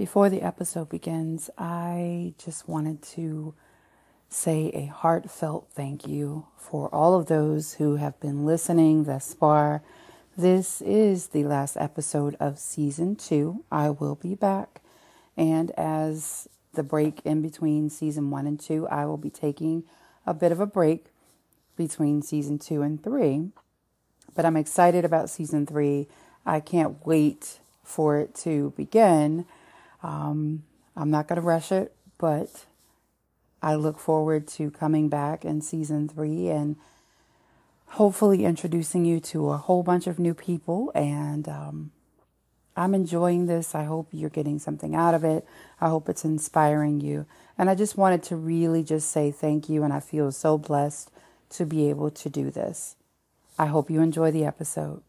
Before 0.00 0.30
the 0.30 0.40
episode 0.40 0.88
begins, 0.88 1.50
I 1.58 2.32
just 2.38 2.66
wanted 2.66 3.02
to 3.02 3.52
say 4.30 4.70
a 4.72 4.86
heartfelt 4.86 5.68
thank 5.72 6.08
you 6.08 6.46
for 6.56 6.88
all 6.88 7.14
of 7.14 7.26
those 7.26 7.74
who 7.74 7.96
have 7.96 8.18
been 8.18 8.46
listening 8.46 9.04
thus 9.04 9.34
far. 9.34 9.82
This 10.38 10.80
is 10.80 11.26
the 11.26 11.44
last 11.44 11.76
episode 11.76 12.34
of 12.40 12.58
season 12.58 13.14
two. 13.14 13.62
I 13.70 13.90
will 13.90 14.14
be 14.14 14.34
back. 14.34 14.80
And 15.36 15.70
as 15.72 16.48
the 16.72 16.82
break 16.82 17.20
in 17.26 17.42
between 17.42 17.90
season 17.90 18.30
one 18.30 18.46
and 18.46 18.58
two, 18.58 18.88
I 18.88 19.04
will 19.04 19.18
be 19.18 19.28
taking 19.28 19.84
a 20.24 20.32
bit 20.32 20.50
of 20.50 20.60
a 20.60 20.66
break 20.66 21.08
between 21.76 22.22
season 22.22 22.58
two 22.58 22.80
and 22.80 23.04
three. 23.04 23.50
But 24.34 24.46
I'm 24.46 24.56
excited 24.56 25.04
about 25.04 25.28
season 25.28 25.66
three. 25.66 26.08
I 26.46 26.60
can't 26.60 27.04
wait 27.04 27.58
for 27.84 28.18
it 28.18 28.34
to 28.36 28.72
begin. 28.78 29.44
Um, 30.02 30.64
I'm 30.96 31.10
not 31.10 31.28
going 31.28 31.40
to 31.40 31.46
rush 31.46 31.72
it, 31.72 31.94
but 32.18 32.66
I 33.62 33.74
look 33.74 33.98
forward 33.98 34.46
to 34.48 34.70
coming 34.70 35.08
back 35.08 35.44
in 35.44 35.60
season 35.60 36.08
three 36.08 36.48
and 36.48 36.76
hopefully 37.86 38.44
introducing 38.44 39.04
you 39.04 39.20
to 39.20 39.50
a 39.50 39.56
whole 39.56 39.82
bunch 39.82 40.06
of 40.06 40.18
new 40.18 40.34
people. 40.34 40.92
And 40.94 41.48
um, 41.48 41.90
I'm 42.76 42.94
enjoying 42.94 43.46
this. 43.46 43.74
I 43.74 43.84
hope 43.84 44.08
you're 44.12 44.30
getting 44.30 44.58
something 44.58 44.94
out 44.94 45.14
of 45.14 45.24
it. 45.24 45.44
I 45.80 45.88
hope 45.88 46.08
it's 46.08 46.24
inspiring 46.24 47.00
you. 47.00 47.26
And 47.58 47.68
I 47.68 47.74
just 47.74 47.96
wanted 47.96 48.22
to 48.24 48.36
really 48.36 48.82
just 48.82 49.10
say 49.10 49.30
thank 49.30 49.68
you. 49.68 49.82
And 49.82 49.92
I 49.92 50.00
feel 50.00 50.32
so 50.32 50.56
blessed 50.56 51.10
to 51.50 51.66
be 51.66 51.90
able 51.90 52.10
to 52.10 52.30
do 52.30 52.50
this. 52.50 52.96
I 53.58 53.66
hope 53.66 53.90
you 53.90 54.00
enjoy 54.00 54.30
the 54.30 54.46
episode. 54.46 55.02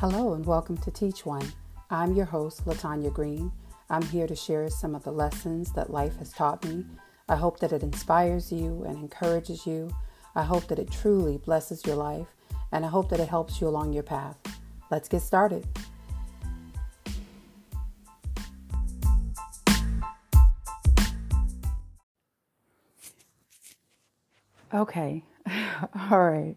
Hello 0.00 0.34
and 0.34 0.44
welcome 0.44 0.76
to 0.76 0.90
Teach 0.90 1.24
One. 1.24 1.50
I'm 1.88 2.14
your 2.14 2.26
host, 2.26 2.66
Latanya 2.66 3.10
Green. 3.10 3.50
I'm 3.88 4.02
here 4.02 4.26
to 4.26 4.36
share 4.36 4.68
some 4.68 4.94
of 4.94 5.04
the 5.04 5.10
lessons 5.10 5.72
that 5.72 5.88
life 5.88 6.18
has 6.18 6.34
taught 6.34 6.62
me. 6.66 6.84
I 7.30 7.36
hope 7.36 7.60
that 7.60 7.72
it 7.72 7.82
inspires 7.82 8.52
you 8.52 8.84
and 8.84 8.98
encourages 8.98 9.66
you. 9.66 9.90
I 10.34 10.42
hope 10.42 10.68
that 10.68 10.78
it 10.78 10.90
truly 10.90 11.38
blesses 11.38 11.86
your 11.86 11.96
life, 11.96 12.26
and 12.72 12.84
I 12.84 12.88
hope 12.88 13.08
that 13.08 13.20
it 13.20 13.28
helps 13.30 13.58
you 13.58 13.68
along 13.68 13.94
your 13.94 14.02
path. 14.02 14.36
Let's 14.90 15.08
get 15.08 15.22
started. 15.22 15.66
Okay, 24.74 25.24
all 26.10 26.22
right. 26.22 26.56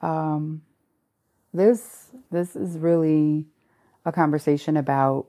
Um, 0.00 0.62
this 1.54 2.10
this 2.30 2.56
is 2.56 2.76
really 2.76 3.46
a 4.04 4.12
conversation 4.12 4.76
about 4.76 5.26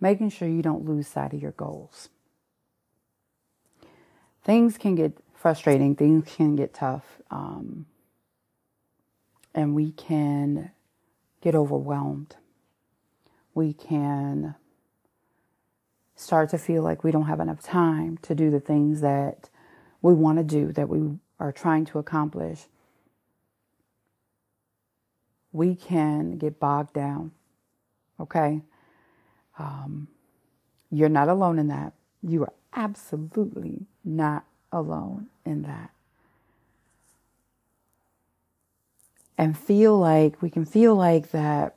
making 0.00 0.30
sure 0.30 0.48
you 0.48 0.62
don't 0.62 0.84
lose 0.84 1.08
sight 1.08 1.34
of 1.34 1.42
your 1.42 1.52
goals. 1.52 2.08
Things 4.44 4.78
can 4.78 4.94
get 4.94 5.18
frustrating, 5.34 5.96
things 5.96 6.24
can 6.36 6.56
get 6.56 6.72
tough, 6.72 7.04
um, 7.30 7.86
and 9.54 9.74
we 9.74 9.90
can 9.92 10.70
get 11.42 11.54
overwhelmed. 11.54 12.36
We 13.54 13.72
can 13.72 14.54
start 16.14 16.50
to 16.50 16.58
feel 16.58 16.82
like 16.82 17.04
we 17.04 17.10
don't 17.10 17.26
have 17.26 17.40
enough 17.40 17.60
time 17.60 18.18
to 18.22 18.34
do 18.34 18.50
the 18.50 18.60
things 18.60 19.00
that 19.00 19.50
we 20.00 20.14
want 20.14 20.38
to 20.38 20.44
do, 20.44 20.72
that 20.72 20.88
we 20.88 21.18
are 21.40 21.52
trying 21.52 21.84
to 21.86 21.98
accomplish, 21.98 22.66
we 25.52 25.74
can 25.74 26.38
get 26.38 26.60
bogged 26.60 26.92
down. 26.92 27.32
Okay? 28.20 28.60
Um, 29.58 30.08
you're 30.90 31.08
not 31.08 31.28
alone 31.28 31.58
in 31.58 31.68
that. 31.68 31.92
You 32.22 32.42
are 32.42 32.52
absolutely 32.74 33.86
not 34.04 34.44
alone 34.72 35.28
in 35.44 35.62
that. 35.62 35.90
And 39.36 39.56
feel 39.56 39.96
like 39.96 40.42
we 40.42 40.50
can 40.50 40.64
feel 40.64 40.96
like 40.96 41.30
that 41.30 41.76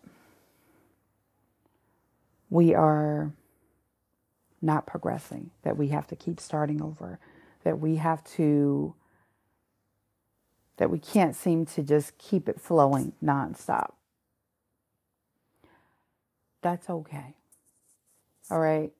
we 2.49 2.73
are 2.73 3.31
not 4.61 4.85
progressing, 4.85 5.51
that 5.63 5.77
we 5.77 5.87
have 5.89 6.07
to 6.07 6.15
keep 6.15 6.39
starting 6.39 6.81
over, 6.81 7.19
that 7.63 7.79
we 7.79 7.95
have 7.95 8.23
to 8.23 8.93
that 10.81 10.89
we 10.89 10.97
can't 10.97 11.35
seem 11.35 11.63
to 11.63 11.83
just 11.83 12.17
keep 12.17 12.49
it 12.49 12.59
flowing 12.59 13.13
nonstop. 13.23 13.91
That's 16.63 16.89
okay. 16.89 17.35
All 18.49 18.59
right. 18.59 18.91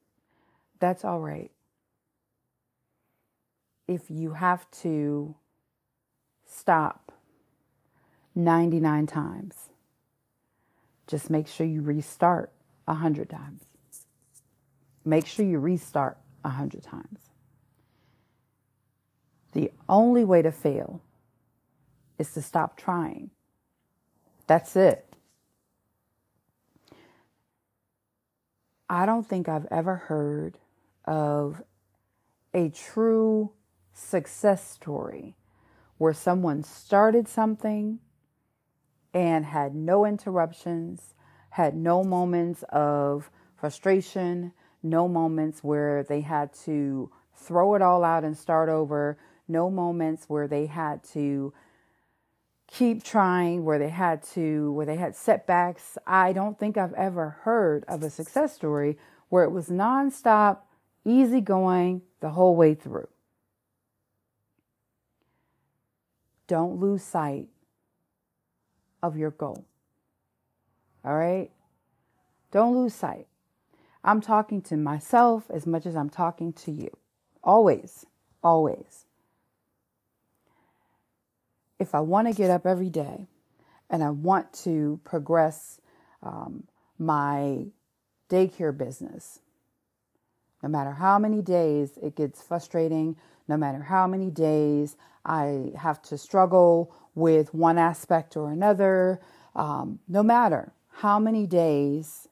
That's 0.79 1.03
all 1.03 1.19
right. 1.19 1.49
If 3.87 4.11
you 4.11 4.33
have 4.33 4.69
to 4.83 5.33
stop 6.45 7.11
99 8.35 9.07
times, 9.07 9.55
just 11.07 11.31
make 11.31 11.47
sure 11.47 11.65
you 11.65 11.81
restart 11.81 12.51
100 12.85 13.27
times. 13.27 13.63
Make 15.03 15.25
sure 15.25 15.47
you 15.47 15.57
restart 15.57 16.19
100 16.43 16.83
times. 16.83 17.21
The 19.53 19.71
only 19.89 20.23
way 20.23 20.43
to 20.43 20.51
fail 20.51 21.01
is 22.21 22.31
to 22.33 22.41
stop 22.41 22.77
trying. 22.77 23.31
That's 24.47 24.75
it. 24.75 25.13
I 28.89 29.05
don't 29.05 29.27
think 29.27 29.49
I've 29.49 29.67
ever 29.71 29.95
heard 29.95 30.57
of 31.05 31.61
a 32.53 32.69
true 32.69 33.51
success 33.93 34.69
story 34.69 35.35
where 35.97 36.13
someone 36.13 36.63
started 36.63 37.27
something 37.27 37.99
and 39.13 39.45
had 39.45 39.75
no 39.75 40.05
interruptions, 40.05 41.15
had 41.51 41.75
no 41.75 42.03
moments 42.03 42.63
of 42.69 43.29
frustration, 43.55 44.53
no 44.83 45.07
moments 45.07 45.63
where 45.63 46.03
they 46.03 46.21
had 46.21 46.53
to 46.65 47.09
throw 47.35 47.75
it 47.75 47.81
all 47.81 48.03
out 48.03 48.23
and 48.23 48.37
start 48.37 48.69
over, 48.69 49.17
no 49.47 49.69
moments 49.69 50.25
where 50.27 50.47
they 50.47 50.65
had 50.65 51.03
to 51.03 51.53
keep 52.71 53.03
trying 53.03 53.65
where 53.65 53.77
they 53.77 53.89
had 53.89 54.23
to 54.23 54.71
where 54.71 54.85
they 54.85 54.95
had 54.95 55.15
setbacks. 55.15 55.97
I 56.07 56.33
don't 56.33 56.57
think 56.57 56.77
i've 56.77 56.93
ever 56.93 57.37
heard 57.41 57.83
of 57.87 58.01
a 58.01 58.09
success 58.09 58.55
story 58.55 58.97
where 59.29 59.43
it 59.43 59.51
was 59.51 59.67
nonstop 59.67 60.59
easy 61.05 61.41
going 61.41 62.01
the 62.21 62.29
whole 62.29 62.55
way 62.55 62.73
through. 62.73 63.09
Don't 66.47 66.79
lose 66.79 67.03
sight 67.03 67.47
of 69.03 69.17
your 69.17 69.31
goal. 69.31 69.65
All 71.03 71.15
right? 71.15 71.49
Don't 72.51 72.75
lose 72.75 72.93
sight. 72.93 73.27
I'm 74.03 74.21
talking 74.21 74.61
to 74.63 74.77
myself 74.77 75.45
as 75.49 75.65
much 75.65 75.85
as 75.85 75.95
i'm 75.95 76.09
talking 76.09 76.53
to 76.53 76.71
you. 76.71 76.89
Always. 77.43 78.05
Always 78.43 79.05
if 81.81 81.95
I 81.95 81.99
want 81.99 82.27
to 82.27 82.33
get 82.33 82.51
up 82.51 82.67
every 82.67 82.91
day 82.91 83.25
and 83.89 84.03
I 84.03 84.11
want 84.11 84.53
to 84.65 84.99
progress 85.03 85.81
um, 86.21 86.65
my 86.99 87.65
daycare 88.29 88.77
business, 88.77 89.39
no 90.61 90.69
matter 90.69 90.91
how 90.91 91.17
many 91.17 91.41
days 91.41 91.97
it 92.01 92.15
gets 92.15 92.39
frustrating, 92.39 93.15
no 93.47 93.57
matter 93.57 93.81
how 93.81 94.05
many 94.05 94.29
days 94.29 94.95
I 95.25 95.71
have 95.75 96.03
to 96.03 96.19
struggle 96.19 96.95
with 97.15 97.51
one 97.53 97.79
aspect 97.79 98.37
or 98.37 98.51
another, 98.51 99.19
um, 99.55 99.99
no 100.07 100.21
matter 100.21 100.73
how 100.89 101.17
many 101.17 101.47
days 101.47 102.27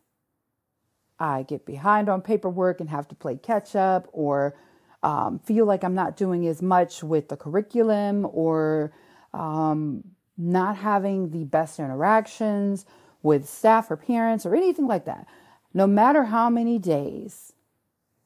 I 1.19 1.41
get 1.41 1.65
behind 1.65 2.07
on 2.07 2.21
paperwork 2.21 2.79
and 2.79 2.89
have 2.91 3.07
to 3.07 3.15
play 3.15 3.35
catch 3.35 3.75
up 3.75 4.07
or 4.13 4.55
um, 5.01 5.39
feel 5.39 5.65
like 5.65 5.83
I'm 5.83 5.95
not 5.95 6.15
doing 6.15 6.45
as 6.45 6.61
much 6.61 7.03
with 7.03 7.29
the 7.29 7.35
curriculum 7.35 8.27
or 8.31 8.93
um, 9.33 10.03
not 10.37 10.77
having 10.77 11.31
the 11.31 11.43
best 11.43 11.79
interactions 11.79 12.85
with 13.21 13.47
staff 13.47 13.91
or 13.91 13.97
parents 13.97 14.45
or 14.45 14.55
anything 14.55 14.87
like 14.87 15.05
that. 15.05 15.27
No 15.73 15.85
matter 15.85 16.25
how 16.25 16.49
many 16.49 16.79
days 16.79 17.53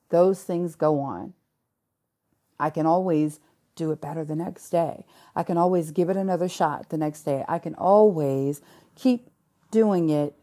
those 0.10 0.44
things 0.44 0.76
go 0.76 1.00
on, 1.00 1.34
I 2.60 2.70
can 2.70 2.86
always 2.86 3.40
do 3.76 3.92
it 3.92 4.00
better 4.00 4.24
the 4.24 4.36
next 4.36 4.70
day. 4.70 5.06
I 5.36 5.44
can 5.44 5.58
always 5.58 5.92
give 5.92 6.10
it 6.10 6.18
another 6.18 6.48
shot 6.48 6.90
the 6.90 6.98
next 6.98 7.24
day. 7.24 7.44
I 7.48 7.60
can 7.60 7.76
always 7.76 8.62
keep 8.96 9.30
doing 9.72 10.10
it 10.10 10.36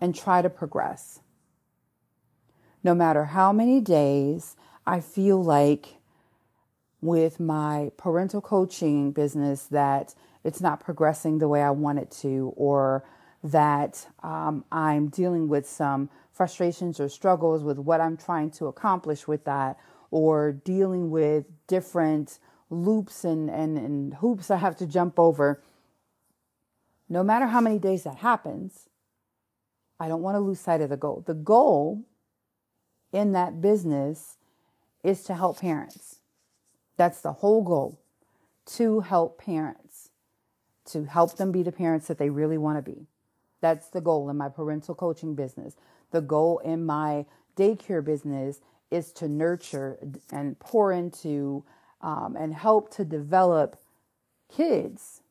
and 0.00 0.14
try 0.14 0.42
to 0.42 0.48
progress. 0.48 1.20
No 2.84 2.94
matter 2.94 3.24
how 3.24 3.52
many 3.52 3.80
days 3.80 4.54
I 4.86 5.00
feel 5.00 5.42
like 5.42 5.96
with 7.06 7.40
my 7.40 7.90
parental 7.96 8.40
coaching 8.40 9.12
business 9.12 9.64
that 9.64 10.14
it's 10.44 10.60
not 10.60 10.80
progressing 10.80 11.38
the 11.38 11.48
way 11.48 11.62
I 11.62 11.70
want 11.70 11.98
it 11.98 12.10
to, 12.22 12.52
or 12.56 13.04
that 13.42 14.06
um, 14.22 14.64
I'm 14.70 15.08
dealing 15.08 15.48
with 15.48 15.68
some 15.68 16.10
frustrations 16.32 17.00
or 17.00 17.08
struggles 17.08 17.62
with 17.62 17.78
what 17.78 18.00
I'm 18.00 18.16
trying 18.16 18.50
to 18.52 18.66
accomplish 18.66 19.26
with 19.26 19.44
that, 19.44 19.78
or 20.10 20.52
dealing 20.52 21.10
with 21.10 21.46
different 21.66 22.38
loops 22.70 23.24
and, 23.24 23.48
and, 23.48 23.78
and 23.78 24.14
hoops 24.14 24.50
I 24.50 24.56
have 24.56 24.76
to 24.78 24.86
jump 24.86 25.18
over. 25.18 25.62
No 27.08 27.22
matter 27.22 27.46
how 27.46 27.60
many 27.60 27.78
days 27.78 28.02
that 28.04 28.16
happens, 28.16 28.88
I 29.98 30.08
don't 30.08 30.22
want 30.22 30.34
to 30.34 30.40
lose 30.40 30.60
sight 30.60 30.80
of 30.80 30.90
the 30.90 30.96
goal. 30.96 31.22
The 31.26 31.34
goal 31.34 32.04
in 33.12 33.32
that 33.32 33.60
business 33.60 34.36
is 35.02 35.22
to 35.24 35.34
help 35.34 35.60
parents. 35.60 36.15
That's 36.96 37.20
the 37.20 37.32
whole 37.32 37.62
goal 37.62 38.00
to 38.66 39.00
help 39.00 39.38
parents, 39.38 40.10
to 40.86 41.04
help 41.04 41.36
them 41.36 41.52
be 41.52 41.62
the 41.62 41.72
parents 41.72 42.06
that 42.08 42.18
they 42.18 42.30
really 42.30 42.58
want 42.58 42.78
to 42.78 42.90
be. 42.90 43.06
That's 43.60 43.88
the 43.88 44.00
goal 44.00 44.28
in 44.30 44.36
my 44.36 44.48
parental 44.48 44.94
coaching 44.94 45.34
business. 45.34 45.76
The 46.10 46.20
goal 46.20 46.58
in 46.58 46.84
my 46.84 47.26
daycare 47.56 48.04
business 48.04 48.60
is 48.90 49.12
to 49.12 49.28
nurture 49.28 49.98
and 50.30 50.58
pour 50.58 50.92
into 50.92 51.64
um, 52.00 52.36
and 52.38 52.54
help 52.54 52.90
to 52.96 53.04
develop 53.04 53.76
kids 54.54 55.22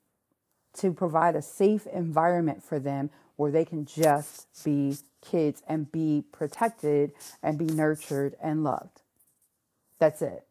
to 0.74 0.92
provide 0.92 1.36
a 1.36 1.42
safe 1.42 1.88
environment 1.88 2.64
for 2.64 2.80
them 2.80 3.10
where 3.38 3.52
they 3.52 3.66
can 3.66 3.86
just 3.86 4.48
be 4.64 4.98
kids 5.22 5.62
and 5.68 5.92
be 5.92 6.24
protected 6.32 7.12
and 7.42 7.58
be 7.58 7.66
nurtured 7.66 8.36
and 8.42 8.64
loved. 8.64 9.02
That's 10.00 10.22
it. 10.22 10.46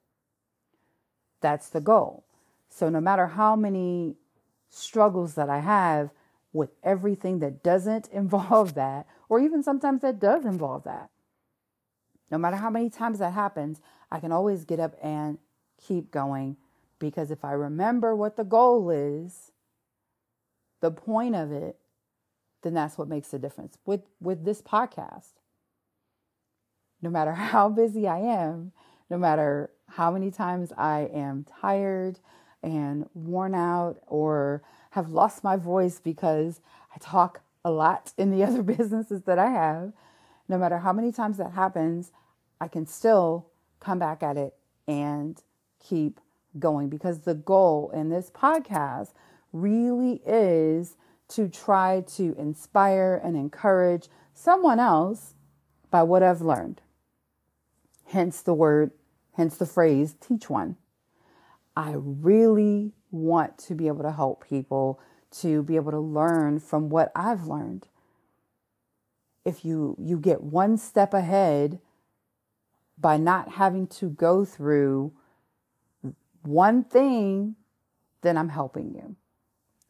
That's 1.45 1.69
the 1.69 1.83
goal. 1.83 2.25
So, 2.71 2.89
no 2.89 3.03
matter 3.03 3.27
how 3.27 3.55
many 3.55 4.17
struggles 4.71 5.35
that 5.35 5.51
I 5.51 5.59
have 5.59 6.09
with 6.55 6.71
everything 6.83 7.41
that 7.41 7.63
doesn't 7.63 8.09
involve 8.13 8.73
that, 8.77 9.07
or 9.29 9.41
even 9.41 9.63
sometimes 9.63 10.01
that 10.01 10.19
does 10.19 10.47
involve 10.47 10.85
that, 10.85 11.11
no 12.31 12.39
matter 12.39 12.57
how 12.57 12.71
many 12.71 12.89
times 12.89 13.19
that 13.19 13.35
happens, 13.35 13.83
I 14.11 14.21
can 14.21 14.33
always 14.33 14.65
get 14.65 14.81
up 14.81 14.95
and 15.03 15.37
keep 15.87 16.11
going 16.11 16.57
because 16.99 17.31
if 17.31 17.45
I 17.45 17.53
remember 17.53 18.17
what 18.17 18.37
the 18.37 18.45
goal 18.45 18.89
is, 18.89 19.53
the 20.81 20.91
point 20.91 21.35
of 21.35 21.53
it, 21.53 21.77
then 22.63 22.73
that's 22.73 22.97
what 22.97 23.07
makes 23.07 23.29
the 23.29 23.39
difference. 23.39 23.77
With 23.85 24.09
with 24.19 24.47
this 24.47 24.63
podcast, 24.63 25.33
no 27.03 27.11
matter 27.11 27.33
how 27.53 27.69
busy 27.69 28.09
I 28.09 28.21
am, 28.21 28.73
no 29.11 29.19
matter 29.19 29.71
how 29.89 30.11
many 30.11 30.31
times 30.31 30.73
I 30.77 31.11
am 31.13 31.45
tired 31.61 32.19
and 32.63 33.09
worn 33.15 33.55
out 33.55 33.99
or 34.07 34.63
have 34.91 35.11
lost 35.11 35.45
my 35.45 35.57
voice 35.57 36.01
because 36.01 36.61
I 36.95 36.99
talk 36.99 37.41
a 37.65 37.71
lot 37.71 38.13
in 38.17 38.31
the 38.31 38.45
other 38.45 38.63
businesses 38.63 39.23
that 39.23 39.39
I 39.39 39.51
have, 39.51 39.93
no 40.49 40.59
matter 40.59 40.79
how 40.79 40.93
many 40.93 41.13
times 41.13 41.39
that 41.39 41.53
happens, 41.53 42.13
I 42.61 42.69
can 42.69 42.87
still 42.87 43.47
come 43.81 43.99
back 43.99 44.23
at 44.23 44.37
it 44.37 44.55
and 44.87 45.41
keep 45.81 46.21
going 46.59 46.89
because 46.89 47.21
the 47.21 47.35
goal 47.35 47.91
in 47.95 48.11
this 48.11 48.31
podcast 48.31 49.13
really 49.53 50.23
is 50.27 50.97
to 51.29 51.49
try 51.49 52.05
to 52.07 52.35
inspire 52.39 53.21
and 53.23 53.37
encourage 53.37 54.09
someone 54.35 54.79
else 54.79 55.35
by 55.91 56.03
what 56.03 56.23
I've 56.23 56.43
learned. 56.43 56.81
Hence 58.15 58.43
the 58.43 58.55
word, 58.55 58.93
hence 59.33 59.57
the 59.57 59.67
phrase, 59.67 60.15
teach 60.21 60.49
one. 60.49 60.77
I 61.77 61.95
really 61.97 62.93
want 63.11 63.59
to 63.67 63.75
be 63.75 63.89
able 63.89 64.05
to 64.05 64.13
help 64.13 64.49
people 64.49 65.01
to 65.41 65.65
be 65.65 65.75
able 65.75 65.91
to 65.91 65.99
learn 65.99 66.61
from 66.61 66.91
what 66.91 67.11
I've 67.17 67.49
learned. 67.49 67.89
If 69.45 69.65
you 69.65 69.97
you 69.99 70.17
get 70.17 70.45
one 70.45 70.79
step 70.79 71.13
ahead 71.13 71.81
by 72.97 73.17
not 73.17 73.55
having 73.55 73.89
to 73.89 74.11
go 74.11 74.45
through 74.45 75.13
one 76.43 76.85
thing, 76.85 77.57
then 78.23 78.39
I'm 78.39 78.51
helping 78.51 78.95
you. 78.95 79.17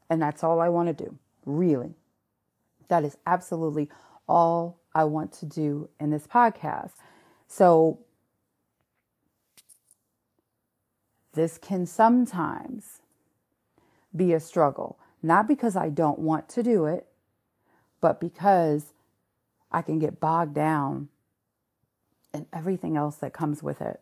And 0.08 0.22
that's 0.22 0.42
all 0.42 0.60
I 0.60 0.70
want 0.70 0.96
to 0.96 1.04
do, 1.04 1.18
really. 1.44 1.92
That 2.88 3.04
is 3.04 3.18
absolutely 3.26 3.90
all 4.26 4.80
I 4.94 5.04
want 5.04 5.30
to 5.34 5.44
do 5.44 5.90
in 6.00 6.08
this 6.08 6.26
podcast. 6.26 6.92
So, 7.48 8.00
this 11.34 11.58
can 11.58 11.86
sometimes 11.86 13.00
be 14.14 14.32
a 14.32 14.40
struggle, 14.40 14.98
not 15.22 15.46
because 15.46 15.76
I 15.76 15.88
don't 15.88 16.18
want 16.18 16.48
to 16.50 16.62
do 16.62 16.86
it, 16.86 17.06
but 18.00 18.20
because 18.20 18.92
I 19.72 19.82
can 19.82 19.98
get 19.98 20.20
bogged 20.20 20.54
down 20.54 21.08
in 22.32 22.46
everything 22.52 22.96
else 22.96 23.16
that 23.16 23.32
comes 23.32 23.62
with 23.62 23.80
it. 23.80 24.00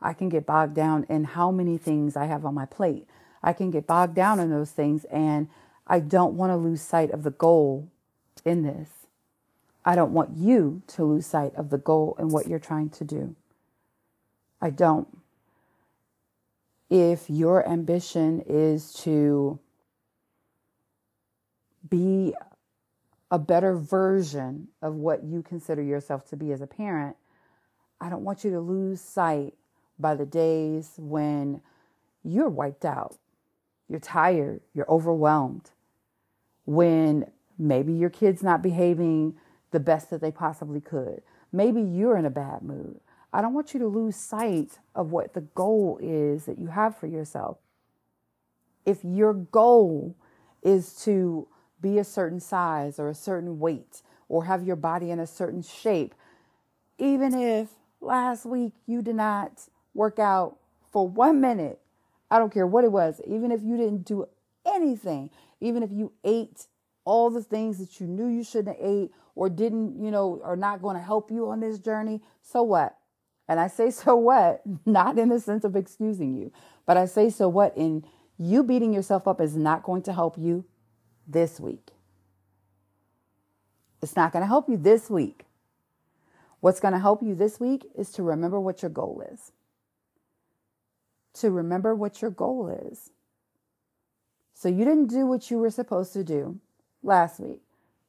I 0.00 0.12
can 0.12 0.28
get 0.28 0.46
bogged 0.46 0.74
down 0.74 1.06
in 1.08 1.24
how 1.24 1.50
many 1.50 1.78
things 1.78 2.16
I 2.16 2.26
have 2.26 2.44
on 2.44 2.54
my 2.54 2.66
plate. 2.66 3.06
I 3.42 3.52
can 3.52 3.70
get 3.70 3.86
bogged 3.86 4.14
down 4.14 4.40
in 4.40 4.50
those 4.50 4.70
things, 4.70 5.04
and 5.04 5.48
I 5.86 6.00
don't 6.00 6.34
want 6.34 6.50
to 6.50 6.56
lose 6.56 6.80
sight 6.80 7.10
of 7.10 7.22
the 7.22 7.30
goal 7.30 7.88
in 8.44 8.62
this. 8.62 8.88
I 9.84 9.94
don't 9.94 10.12
want 10.12 10.36
you 10.36 10.82
to 10.88 11.04
lose 11.04 11.26
sight 11.26 11.54
of 11.56 11.70
the 11.70 11.78
goal 11.78 12.14
and 12.18 12.30
what 12.30 12.46
you're 12.46 12.58
trying 12.58 12.90
to 12.90 13.04
do. 13.04 13.34
I 14.60 14.70
don't. 14.70 15.21
If 16.94 17.30
your 17.30 17.66
ambition 17.66 18.42
is 18.46 18.92
to 19.04 19.58
be 21.88 22.34
a 23.30 23.38
better 23.38 23.74
version 23.74 24.68
of 24.82 24.96
what 24.96 25.24
you 25.24 25.42
consider 25.42 25.80
yourself 25.80 26.28
to 26.28 26.36
be 26.36 26.52
as 26.52 26.60
a 26.60 26.66
parent, 26.66 27.16
I 27.98 28.10
don't 28.10 28.24
want 28.24 28.44
you 28.44 28.50
to 28.50 28.60
lose 28.60 29.00
sight 29.00 29.54
by 29.98 30.14
the 30.14 30.26
days 30.26 30.92
when 30.98 31.62
you're 32.22 32.50
wiped 32.50 32.84
out, 32.84 33.16
you're 33.88 33.98
tired, 33.98 34.60
you're 34.74 34.90
overwhelmed, 34.90 35.70
when 36.66 37.24
maybe 37.58 37.94
your 37.94 38.10
kid's 38.10 38.42
not 38.42 38.60
behaving 38.60 39.38
the 39.70 39.80
best 39.80 40.10
that 40.10 40.20
they 40.20 40.30
possibly 40.30 40.82
could. 40.82 41.22
Maybe 41.52 41.80
you're 41.80 42.18
in 42.18 42.26
a 42.26 42.30
bad 42.30 42.60
mood. 42.60 43.00
I 43.32 43.40
don't 43.40 43.54
want 43.54 43.72
you 43.72 43.80
to 43.80 43.86
lose 43.86 44.16
sight 44.16 44.78
of 44.94 45.10
what 45.10 45.32
the 45.32 45.40
goal 45.40 45.98
is 46.02 46.44
that 46.44 46.58
you 46.58 46.66
have 46.66 46.96
for 46.96 47.06
yourself. 47.06 47.58
If 48.84 48.98
your 49.02 49.32
goal 49.32 50.16
is 50.62 50.94
to 51.04 51.48
be 51.80 51.98
a 51.98 52.04
certain 52.04 52.40
size 52.40 52.98
or 52.98 53.08
a 53.08 53.14
certain 53.14 53.58
weight 53.58 54.02
or 54.28 54.44
have 54.44 54.64
your 54.64 54.76
body 54.76 55.10
in 55.10 55.18
a 55.18 55.26
certain 55.26 55.62
shape, 55.62 56.14
even 56.98 57.34
if 57.34 57.70
last 58.00 58.44
week 58.44 58.74
you 58.86 59.00
did 59.02 59.16
not 59.16 59.68
work 59.94 60.18
out 60.18 60.58
for 60.90 61.08
one 61.08 61.40
minute, 61.40 61.80
I 62.30 62.38
don't 62.38 62.52
care 62.52 62.66
what 62.66 62.84
it 62.84 62.92
was, 62.92 63.20
even 63.26 63.50
if 63.50 63.62
you 63.62 63.76
didn't 63.76 64.04
do 64.04 64.26
anything, 64.66 65.30
even 65.60 65.82
if 65.82 65.90
you 65.90 66.12
ate 66.24 66.66
all 67.04 67.30
the 67.30 67.42
things 67.42 67.78
that 67.78 68.00
you 68.00 68.06
knew 68.06 68.26
you 68.26 68.44
shouldn't 68.44 68.76
have 68.76 68.86
ate 68.86 69.10
or 69.34 69.48
didn't, 69.48 70.02
you 70.02 70.10
know, 70.10 70.40
are 70.44 70.56
not 70.56 70.82
going 70.82 70.96
to 70.96 71.02
help 71.02 71.30
you 71.30 71.50
on 71.50 71.60
this 71.60 71.78
journey, 71.78 72.20
so 72.42 72.62
what? 72.62 72.96
And 73.52 73.60
I 73.60 73.68
say 73.68 73.90
so 73.90 74.16
what, 74.16 74.62
not 74.86 75.18
in 75.18 75.28
the 75.28 75.40
sense 75.40 75.64
of 75.64 75.76
excusing 75.76 76.34
you, 76.34 76.52
but 76.86 76.96
I 76.96 77.04
say 77.06 77.30
so 77.30 77.48
what 77.48 77.76
in 77.76 78.04
you 78.38 78.62
beating 78.62 78.92
yourself 78.92 79.28
up 79.28 79.40
is 79.40 79.56
not 79.56 79.82
going 79.82 80.02
to 80.02 80.12
help 80.12 80.36
you 80.38 80.64
this 81.26 81.60
week. 81.60 81.90
It's 84.02 84.16
not 84.16 84.32
going 84.32 84.42
to 84.42 84.48
help 84.48 84.68
you 84.68 84.76
this 84.76 85.08
week. 85.08 85.44
What's 86.60 86.80
going 86.80 86.94
to 86.94 87.00
help 87.00 87.22
you 87.22 87.34
this 87.34 87.60
week 87.60 87.86
is 87.96 88.10
to 88.12 88.22
remember 88.22 88.58
what 88.58 88.82
your 88.82 88.90
goal 88.90 89.24
is 89.32 89.52
to 91.34 91.50
remember 91.50 91.94
what 91.94 92.20
your 92.20 92.30
goal 92.30 92.68
is. 92.90 93.10
So 94.54 94.68
you 94.68 94.84
didn't 94.84 95.06
do 95.06 95.26
what 95.26 95.50
you 95.50 95.58
were 95.58 95.70
supposed 95.70 96.12
to 96.12 96.22
do 96.22 96.58
last 97.02 97.40
week. 97.40 97.62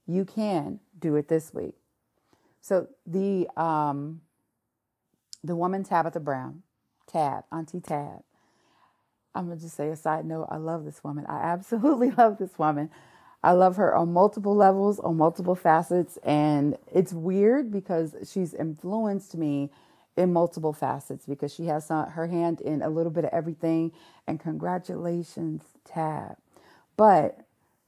You 0.06 0.26
can 0.26 0.80
do 1.00 1.16
it 1.16 1.28
this 1.28 1.54
week. 1.54 1.76
So 2.62 2.88
the 3.06 3.48
um 3.58 4.22
the 5.44 5.56
woman 5.56 5.84
Tabitha 5.84 6.20
Brown, 6.20 6.64
Tab, 7.08 7.44
Auntie 7.52 7.82
Tab. 7.82 8.24
I'm 9.36 9.48
gonna 9.48 9.60
just 9.60 9.76
say 9.76 9.90
a 9.90 9.96
side 9.96 10.26
note. 10.26 10.48
I 10.50 10.58
love 10.58 10.86
this 10.86 11.04
woman. 11.04 11.26
I 11.28 11.38
absolutely 11.42 12.12
love 12.18 12.38
this 12.38 12.58
woman. 12.58 12.90
I 13.44 13.52
love 13.52 13.76
her 13.76 13.94
on 13.94 14.14
multiple 14.14 14.56
levels, 14.56 15.00
on 15.00 15.18
multiple 15.18 15.56
facets, 15.56 16.18
and 16.24 16.78
it's 16.94 17.12
weird 17.12 17.72
because 17.72 18.16
she's 18.32 18.54
influenced 18.54 19.36
me 19.36 19.70
in 20.16 20.32
multiple 20.32 20.72
facets 20.74 21.26
because 21.26 21.54
she 21.54 21.66
has 21.66 21.90
her 21.90 22.28
hand 22.28 22.62
in 22.62 22.82
a 22.82 22.90
little 22.90 23.12
bit 23.12 23.26
of 23.26 23.32
everything. 23.34 23.92
And 24.28 24.40
congratulations, 24.40 25.64
Tab. 25.84 26.38
But 26.96 27.40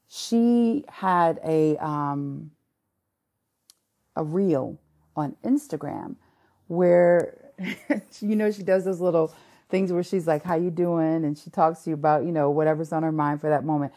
she 0.09 0.83
had 0.89 1.39
a 1.45 1.77
um, 1.77 2.51
a 4.15 4.23
reel 4.23 4.77
on 5.15 5.35
Instagram 5.43 6.15
where 6.67 7.44
you 8.19 8.35
know, 8.35 8.51
she 8.51 8.63
does 8.63 8.85
those 8.85 8.99
little 8.99 9.33
things 9.69 9.91
where 9.91 10.03
she's 10.03 10.27
like, 10.27 10.43
"How 10.43 10.55
you 10.55 10.71
doing?" 10.71 11.25
and 11.25 11.37
she 11.37 11.49
talks 11.49 11.83
to 11.83 11.91
you 11.91 11.93
about, 11.93 12.25
you 12.25 12.31
know, 12.31 12.49
whatever's 12.49 12.91
on 12.91 13.03
her 13.03 13.11
mind 13.11 13.41
for 13.41 13.49
that 13.49 13.63
moment. 13.63 13.93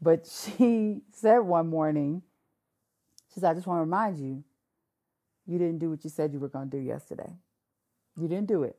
But 0.00 0.26
she 0.56 1.02
said 1.12 1.38
one 1.38 1.68
morning, 1.68 2.22
she 3.32 3.40
said, 3.40 3.50
"I 3.50 3.54
just 3.54 3.66
want 3.66 3.78
to 3.78 3.82
remind 3.82 4.18
you, 4.18 4.44
you 5.46 5.58
didn't 5.58 5.78
do 5.78 5.90
what 5.90 6.04
you 6.04 6.10
said 6.10 6.32
you 6.32 6.38
were 6.38 6.48
going 6.48 6.70
to 6.70 6.76
do 6.76 6.82
yesterday. 6.82 7.32
You 8.16 8.28
didn't 8.28 8.46
do 8.46 8.62
it." 8.62 8.76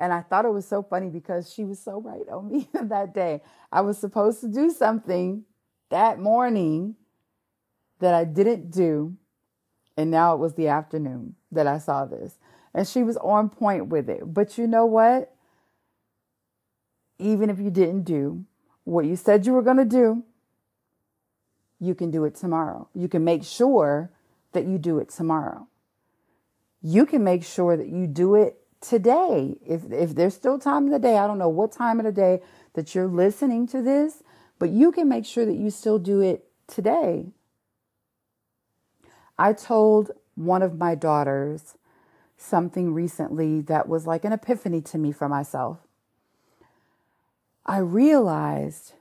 And 0.00 0.12
I 0.12 0.20
thought 0.20 0.44
it 0.44 0.52
was 0.52 0.66
so 0.66 0.82
funny 0.82 1.08
because 1.08 1.52
she 1.52 1.64
was 1.64 1.80
so 1.80 2.00
right 2.00 2.28
on 2.30 2.48
me 2.48 2.68
that 2.74 3.14
day. 3.14 3.42
I 3.72 3.80
was 3.80 3.98
supposed 3.98 4.40
to 4.42 4.48
do 4.48 4.70
something 4.70 5.44
that 5.90 6.18
morning 6.20 6.94
that 7.98 8.14
I 8.14 8.24
didn't 8.24 8.70
do. 8.70 9.16
And 9.96 10.10
now 10.10 10.34
it 10.34 10.38
was 10.38 10.54
the 10.54 10.68
afternoon 10.68 11.34
that 11.50 11.66
I 11.66 11.78
saw 11.78 12.04
this. 12.04 12.38
And 12.78 12.86
she 12.86 13.02
was 13.02 13.16
on 13.16 13.48
point 13.48 13.88
with 13.88 14.08
it. 14.08 14.32
But 14.32 14.56
you 14.56 14.68
know 14.68 14.86
what? 14.86 15.34
Even 17.18 17.50
if 17.50 17.58
you 17.58 17.70
didn't 17.70 18.02
do 18.04 18.44
what 18.84 19.04
you 19.04 19.16
said 19.16 19.46
you 19.46 19.52
were 19.52 19.62
going 19.62 19.78
to 19.78 19.84
do, 19.84 20.22
you 21.80 21.96
can 21.96 22.12
do 22.12 22.24
it 22.24 22.36
tomorrow. 22.36 22.88
You 22.94 23.08
can 23.08 23.24
make 23.24 23.42
sure 23.42 24.12
that 24.52 24.64
you 24.66 24.78
do 24.78 25.00
it 25.00 25.08
tomorrow. 25.08 25.66
You 26.80 27.04
can 27.04 27.24
make 27.24 27.42
sure 27.42 27.76
that 27.76 27.88
you 27.88 28.06
do 28.06 28.36
it 28.36 28.60
today. 28.80 29.58
If 29.66 29.90
if 29.90 30.14
there's 30.14 30.36
still 30.36 30.60
time 30.60 30.86
in 30.86 30.92
the 30.92 31.00
day, 31.00 31.18
I 31.18 31.26
don't 31.26 31.38
know 31.38 31.48
what 31.48 31.72
time 31.72 31.98
of 31.98 32.06
the 32.06 32.12
day 32.12 32.42
that 32.74 32.94
you're 32.94 33.08
listening 33.08 33.66
to 33.74 33.82
this, 33.82 34.22
but 34.60 34.70
you 34.70 34.92
can 34.92 35.08
make 35.08 35.26
sure 35.26 35.44
that 35.44 35.56
you 35.56 35.70
still 35.70 35.98
do 35.98 36.20
it 36.20 36.44
today. 36.68 37.32
I 39.36 39.52
told 39.52 40.12
one 40.36 40.62
of 40.62 40.78
my 40.78 40.94
daughters 40.94 41.74
something 42.38 42.94
recently 42.94 43.60
that 43.62 43.88
was 43.88 44.06
like 44.06 44.24
an 44.24 44.32
epiphany 44.32 44.80
to 44.80 44.96
me 44.96 45.12
for 45.12 45.28
myself. 45.28 45.78
I 47.66 47.78
realized 47.78 48.94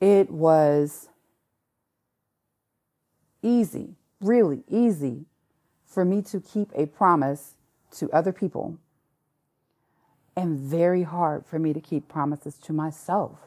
it 0.00 0.30
was 0.30 1.08
easy, 3.42 3.94
really 4.20 4.64
easy 4.68 5.24
for 5.86 6.04
me 6.04 6.20
to 6.22 6.40
keep 6.40 6.70
a 6.74 6.86
promise 6.86 7.54
to 7.92 8.10
other 8.10 8.32
people 8.32 8.78
and 10.36 10.58
very 10.58 11.04
hard 11.04 11.46
for 11.46 11.58
me 11.58 11.72
to 11.72 11.80
keep 11.80 12.08
promises 12.08 12.56
to 12.56 12.72
myself. 12.72 13.38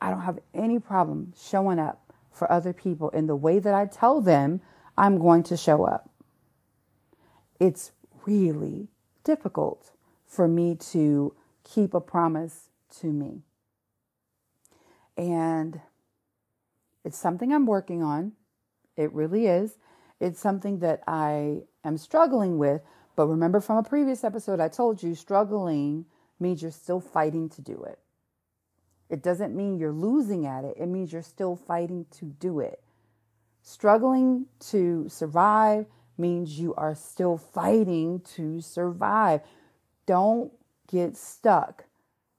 I 0.00 0.10
don't 0.10 0.22
have 0.22 0.40
any 0.52 0.78
problem 0.78 1.32
showing 1.40 1.78
up 1.78 2.12
for 2.32 2.50
other 2.50 2.72
people 2.72 3.08
in 3.10 3.28
the 3.28 3.36
way 3.36 3.60
that 3.60 3.72
I 3.72 3.86
tell 3.86 4.20
them 4.20 4.60
I'm 4.98 5.18
going 5.18 5.44
to 5.44 5.56
show 5.56 5.84
up. 5.84 6.10
It's 7.58 7.92
really 8.26 8.88
difficult 9.24 9.92
for 10.26 10.48
me 10.48 10.74
to 10.74 11.34
keep 11.64 11.94
a 11.94 12.00
promise 12.00 12.70
to 13.00 13.12
me. 13.12 13.42
And 15.16 15.80
it's 17.04 17.18
something 17.18 17.52
I'm 17.52 17.66
working 17.66 18.02
on. 18.02 18.32
It 18.96 19.12
really 19.12 19.46
is. 19.46 19.78
It's 20.20 20.40
something 20.40 20.80
that 20.80 21.02
I 21.06 21.62
am 21.84 21.98
struggling 21.98 22.58
with, 22.58 22.82
but 23.16 23.26
remember 23.26 23.60
from 23.60 23.78
a 23.78 23.82
previous 23.82 24.24
episode, 24.24 24.60
I 24.60 24.68
told 24.68 25.02
you 25.02 25.14
struggling 25.14 26.06
means 26.40 26.62
you're 26.62 26.70
still 26.70 27.00
fighting 27.00 27.48
to 27.50 27.62
do 27.62 27.84
it. 27.84 27.98
It 29.08 29.22
doesn't 29.22 29.54
mean 29.54 29.78
you're 29.78 29.92
losing 29.92 30.46
at 30.46 30.64
it, 30.64 30.76
it 30.78 30.86
means 30.86 31.12
you're 31.12 31.22
still 31.22 31.56
fighting 31.56 32.06
to 32.12 32.24
do 32.24 32.60
it. 32.60 32.82
Struggling 33.62 34.46
to 34.70 35.08
survive 35.08 35.86
means 36.18 36.58
you 36.58 36.74
are 36.74 36.94
still 36.94 37.36
fighting 37.36 38.20
to 38.34 38.60
survive. 38.60 39.40
Don't 40.06 40.52
get 40.88 41.16
stuck 41.16 41.84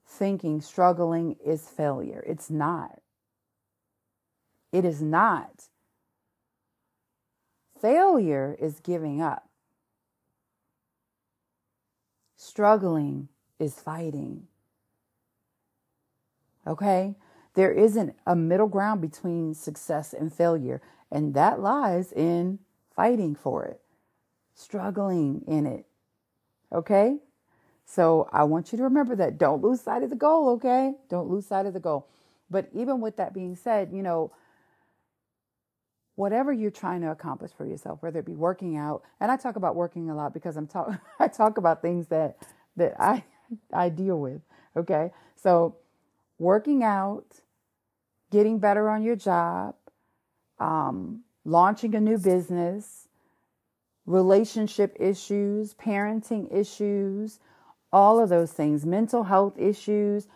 thinking 0.07 0.61
struggling 0.61 1.35
is 1.45 1.67
failure. 1.67 2.23
It's 2.25 2.49
not. 2.49 3.01
It 4.71 4.85
is 4.85 5.01
not. 5.01 5.65
Failure 7.81 8.57
is 8.59 8.79
giving 8.79 9.21
up. 9.21 9.49
Struggling 12.35 13.27
is 13.59 13.75
fighting. 13.75 14.47
Okay? 16.65 17.15
There 17.53 17.71
isn't 17.71 18.15
a 18.25 18.35
middle 18.35 18.67
ground 18.67 19.01
between 19.01 19.53
success 19.53 20.13
and 20.13 20.33
failure, 20.33 20.81
and 21.11 21.33
that 21.33 21.59
lies 21.59 22.11
in 22.11 22.59
fighting 22.97 23.35
for 23.35 23.63
it, 23.63 23.79
struggling 24.55 25.43
in 25.47 25.65
it. 25.65 25.85
Okay? 26.73 27.19
So 27.85 28.27
I 28.33 28.43
want 28.43 28.73
you 28.73 28.77
to 28.79 28.83
remember 28.83 29.15
that. 29.15 29.37
Don't 29.37 29.63
lose 29.63 29.79
sight 29.79 30.03
of 30.03 30.09
the 30.09 30.17
goal, 30.17 30.49
okay? 30.55 30.95
Don't 31.09 31.29
lose 31.29 31.45
sight 31.45 31.65
of 31.65 31.73
the 31.73 31.79
goal. 31.79 32.09
But 32.49 32.67
even 32.73 32.99
with 32.99 33.15
that 33.15 33.33
being 33.33 33.55
said, 33.55 33.91
you 33.93 34.03
know, 34.03 34.33
whatever 36.15 36.51
you're 36.51 36.71
trying 36.71 37.01
to 37.01 37.11
accomplish 37.11 37.51
for 37.51 37.65
yourself, 37.65 38.01
whether 38.01 38.19
it 38.19 38.25
be 38.25 38.35
working 38.35 38.75
out, 38.75 39.03
and 39.21 39.31
I 39.31 39.37
talk 39.37 39.55
about 39.55 39.75
working 39.75 40.09
a 40.09 40.15
lot 40.15 40.33
because 40.33 40.57
I'm 40.57 40.67
talk 40.67 40.99
I 41.19 41.27
talk 41.27 41.57
about 41.57 41.81
things 41.81 42.07
that 42.07 42.37
that 42.75 42.95
I 42.99 43.23
I 43.71 43.89
deal 43.89 44.19
with. 44.19 44.41
Okay, 44.75 45.11
so 45.35 45.77
working 46.39 46.83
out, 46.83 47.25
getting 48.31 48.59
better 48.59 48.89
on 48.89 49.03
your 49.03 49.15
job, 49.15 49.75
um, 50.59 51.23
launching 51.47 51.95
a 51.95 52.01
new 52.01 52.17
business, 52.17 53.07
relationship 54.05 54.97
issues, 54.99 55.73
parenting 55.73 56.53
issues, 56.53 57.39
all 57.91 58.19
of 58.19 58.27
those 58.27 58.51
things, 58.51 58.85
mental 58.85 59.23
health 59.23 59.57
issues. 59.57 60.27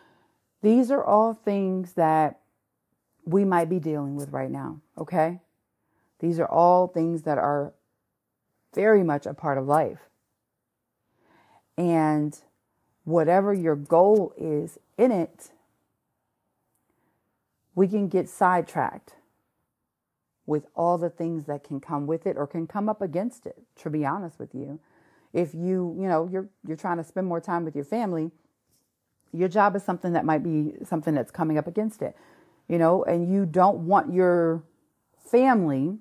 These 0.61 0.89
are 0.89 1.03
all 1.03 1.33
things 1.33 1.93
that 1.93 2.39
we 3.25 3.43
might 3.43 3.69
be 3.69 3.77
dealing 3.77 4.15
with 4.15 4.29
right 4.29 4.49
now. 4.49 4.79
Okay. 4.97 5.41
These 6.21 6.39
are 6.39 6.49
all 6.49 6.87
things 6.87 7.23
that 7.23 7.37
are 7.37 7.73
very 8.73 9.03
much 9.03 9.25
a 9.25 9.33
part 9.33 9.57
of 9.57 9.65
life. 9.67 9.99
And 11.77 12.39
whatever 13.03 13.53
your 13.53 13.75
goal 13.75 14.33
is 14.37 14.79
in 14.97 15.11
it, 15.11 15.51
we 17.75 17.89
can 17.89 18.07
get 18.07 18.29
sidetracked 18.29 19.15
with 20.45 20.67
all 20.75 20.97
the 20.97 21.09
things 21.09 21.45
that 21.45 21.63
can 21.63 21.79
come 21.79 22.07
with 22.07 22.25
it 22.25 22.37
or 22.37 22.47
can 22.47 22.67
come 22.67 22.89
up 22.89 23.01
against 23.01 23.45
it, 23.45 23.61
to 23.75 23.89
be 23.89 24.05
honest 24.05 24.39
with 24.39 24.53
you. 24.53 24.79
If 25.33 25.53
you, 25.53 25.95
you 25.99 26.07
know, 26.07 26.27
you're 26.31 26.49
you're 26.67 26.77
trying 26.77 26.97
to 26.97 27.03
spend 27.03 27.27
more 27.27 27.39
time 27.39 27.63
with 27.63 27.75
your 27.75 27.85
family, 27.85 28.31
your 29.31 29.47
job 29.47 29.75
is 29.75 29.83
something 29.83 30.13
that 30.13 30.25
might 30.25 30.43
be 30.43 30.73
something 30.83 31.13
that's 31.13 31.31
coming 31.31 31.57
up 31.57 31.67
against 31.67 32.01
it. 32.01 32.15
You 32.67 32.77
know, 32.77 33.03
and 33.03 33.31
you 33.31 33.45
don't 33.45 33.85
want 33.85 34.13
your 34.13 34.63
family 35.17 35.99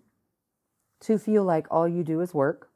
to 1.01 1.19
feel 1.19 1.45
like 1.45 1.67
all 1.71 1.89
you 1.89 2.03
do 2.03 2.21
is 2.21 2.35
work, 2.35 2.71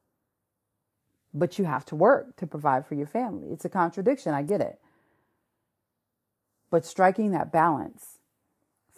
but 1.33 1.59
you 1.59 1.65
have 1.65 1.85
to 1.87 1.97
work 1.97 2.37
to 2.37 2.47
provide 2.47 2.87
for 2.87 2.95
your 2.95 3.07
family. 3.07 3.49
It's 3.51 3.65
a 3.65 3.69
contradiction. 3.69 4.33
I 4.33 4.43
get 4.43 4.61
it. 4.61 4.79
But 6.71 6.85
striking 6.85 7.33
that 7.33 7.53
balance, 7.53 8.19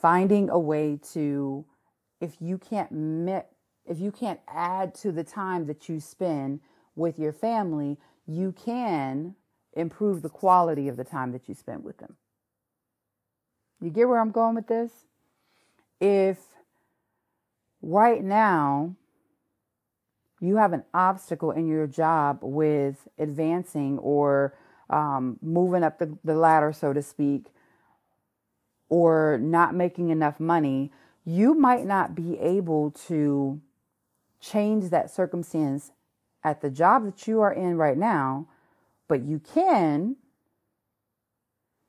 finding 0.00 0.48
a 0.48 0.58
way 0.58 0.98
to, 1.12 1.64
if 2.20 2.36
you 2.40 2.58
can't 2.58 2.90
if 3.84 4.00
you 4.00 4.10
can't 4.10 4.40
add 4.48 4.94
to 4.96 5.12
the 5.12 5.24
time 5.24 5.66
that 5.66 5.88
you 5.88 6.00
spend 6.00 6.60
with 6.96 7.18
your 7.18 7.32
family, 7.32 7.98
you 8.26 8.52
can 8.52 9.34
improve 9.74 10.22
the 10.22 10.28
quality 10.28 10.88
of 10.88 10.96
the 10.96 11.04
time 11.04 11.32
that 11.32 11.48
you 11.48 11.54
spend 11.54 11.84
with 11.84 11.98
them. 11.98 12.16
You 13.80 13.90
get 13.90 14.08
where 14.08 14.18
I'm 14.18 14.32
going 14.32 14.54
with 14.54 14.66
this? 14.66 14.90
If 16.00 16.38
right 17.82 18.24
now 18.24 18.96
you 20.40 20.56
have 20.56 20.72
an 20.72 20.84
obstacle 20.92 21.50
in 21.50 21.66
your 21.66 21.86
job 21.86 22.38
with 22.42 23.08
advancing 23.18 23.98
or 23.98 24.54
um, 24.90 25.38
moving 25.42 25.82
up 25.82 25.98
the, 25.98 26.16
the 26.24 26.34
ladder, 26.34 26.72
so 26.72 26.92
to 26.92 27.02
speak, 27.02 27.46
or 28.88 29.38
not 29.40 29.74
making 29.74 30.10
enough 30.10 30.38
money, 30.38 30.92
you 31.28 31.54
might 31.54 31.84
not 31.84 32.14
be 32.14 32.38
able 32.38 32.92
to 32.92 33.60
change 34.40 34.90
that 34.90 35.10
circumstance 35.10 35.90
at 36.44 36.60
the 36.60 36.70
job 36.70 37.04
that 37.04 37.26
you 37.26 37.40
are 37.40 37.52
in 37.52 37.76
right 37.76 37.98
now, 37.98 38.46
but 39.08 39.22
you 39.22 39.40
can, 39.40 40.14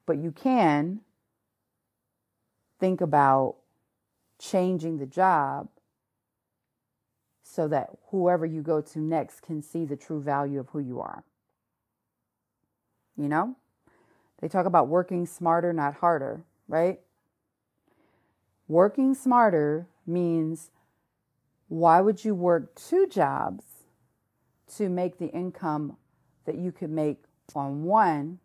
but 0.07 0.17
you 0.17 0.31
can 0.31 1.01
think 2.79 2.99
about 2.99 3.57
changing 4.39 4.97
the 4.97 5.05
job 5.05 5.69
so 7.43 7.67
that 7.67 7.89
whoever 8.09 8.45
you 8.45 8.63
go 8.63 8.81
to 8.81 8.99
next 8.99 9.41
can 9.41 9.61
see 9.61 9.85
the 9.85 9.95
true 9.95 10.21
value 10.21 10.59
of 10.59 10.69
who 10.69 10.79
you 10.79 10.99
are. 10.99 11.23
You 13.15 13.27
know? 13.29 13.55
They 14.41 14.47
talk 14.47 14.65
about 14.65 14.87
working 14.87 15.27
smarter, 15.27 15.73
not 15.73 15.95
harder, 15.95 16.41
right? 16.67 16.99
Working 18.67 19.13
smarter 19.13 19.87
means 20.05 20.71
why 21.67 22.01
would 22.01 22.23
you 22.23 22.35
work 22.35 22.75
two 22.75 23.07
jobs 23.07 23.63
to 24.75 24.89
make 24.89 25.17
the 25.17 25.27
income 25.27 25.97
that 26.45 26.57
you 26.57 26.71
could 26.71 26.89
make 26.89 27.23
on 27.55 27.83
one 27.83 28.39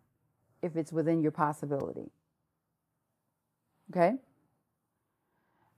if 0.61 0.75
it's 0.75 0.93
within 0.93 1.21
your 1.21 1.31
possibility. 1.31 2.11
Okay? 3.91 4.13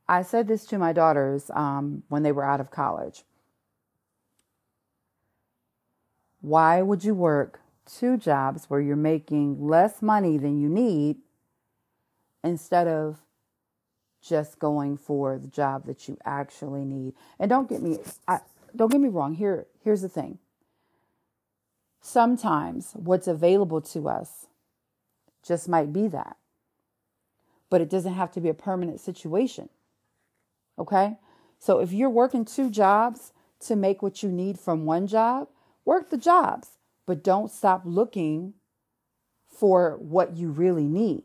I 0.08 0.22
said 0.22 0.48
this 0.48 0.66
to 0.68 0.78
my 0.78 0.94
daughters 0.94 1.50
um, 1.54 2.04
when 2.10 2.22
they 2.24 2.32
were 2.32 2.46
out 2.46 2.60
of 2.60 2.70
college. 2.70 3.24
Why 6.42 6.84
would 6.84 7.04
you 7.04 7.16
work 7.16 7.62
two 7.86 8.18
jobs 8.18 8.66
where 8.70 8.80
you're 8.80 8.96
making 8.96 9.68
less 9.68 10.02
money 10.02 10.38
than 10.38 10.60
you 10.60 10.70
need 10.70 11.18
instead 12.44 12.88
of 12.88 13.25
just 14.28 14.60
going 14.60 14.98
for 14.98 15.38
the 15.38 15.48
job 15.48 15.86
that 15.86 16.08
you 16.08 16.18
actually 16.26 16.84
need? 16.86 17.14
And 17.40 17.50
don't 17.50 17.70
get 17.70 17.82
me 17.82 18.00
I, 18.28 18.40
don't 18.76 18.92
get 18.92 19.02
me 19.02 19.10
wrong. 19.10 19.34
Here 19.34 19.68
here's 19.84 20.02
the 20.02 20.10
thing. 20.10 20.40
Sometimes 22.02 22.92
what's 22.94 23.28
available 23.28 23.82
to 23.82 24.08
us 24.08 24.48
just 25.46 25.70
might 25.70 25.94
be 25.94 26.08
that. 26.08 26.38
But 27.70 27.82
it 27.82 27.90
doesn't 27.90 28.14
have 28.14 28.32
to 28.34 28.42
be 28.42 28.50
a 28.50 28.54
permanent 28.54 29.00
situation. 29.00 29.70
Okay? 30.78 31.18
So 31.60 31.80
if 31.80 31.92
you're 31.92 32.10
working 32.10 32.46
two 32.46 32.70
jobs 32.70 33.34
to 33.62 33.76
make 33.76 34.02
what 34.02 34.22
you 34.22 34.30
need 34.30 34.60
from 34.60 34.86
one 34.86 35.08
job, 35.08 35.48
work 35.84 36.10
the 36.10 36.18
jobs, 36.18 36.78
but 37.06 37.24
don't 37.24 37.52
stop 37.52 37.82
looking 37.86 38.54
for 39.48 39.98
what 39.98 40.36
you 40.36 40.50
really 40.50 40.88
need. 40.88 41.24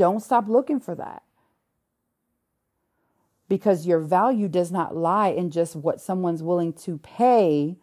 Don't 0.00 0.20
stop 0.20 0.48
looking 0.48 0.80
for 0.80 0.94
that. 0.94 1.22
Because 3.50 3.86
your 3.86 3.98
value 3.98 4.48
does 4.48 4.72
not 4.72 4.96
lie 4.96 5.28
in 5.28 5.50
just 5.50 5.76
what 5.76 6.00
someone's 6.00 6.42
willing 6.42 6.72
to 6.84 6.96
pay 6.96 7.76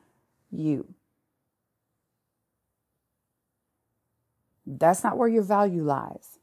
you. 0.50 0.96
That's 4.66 5.04
not 5.04 5.16
where 5.20 5.28
your 5.28 5.44
value 5.44 5.84
lies. 5.84 6.40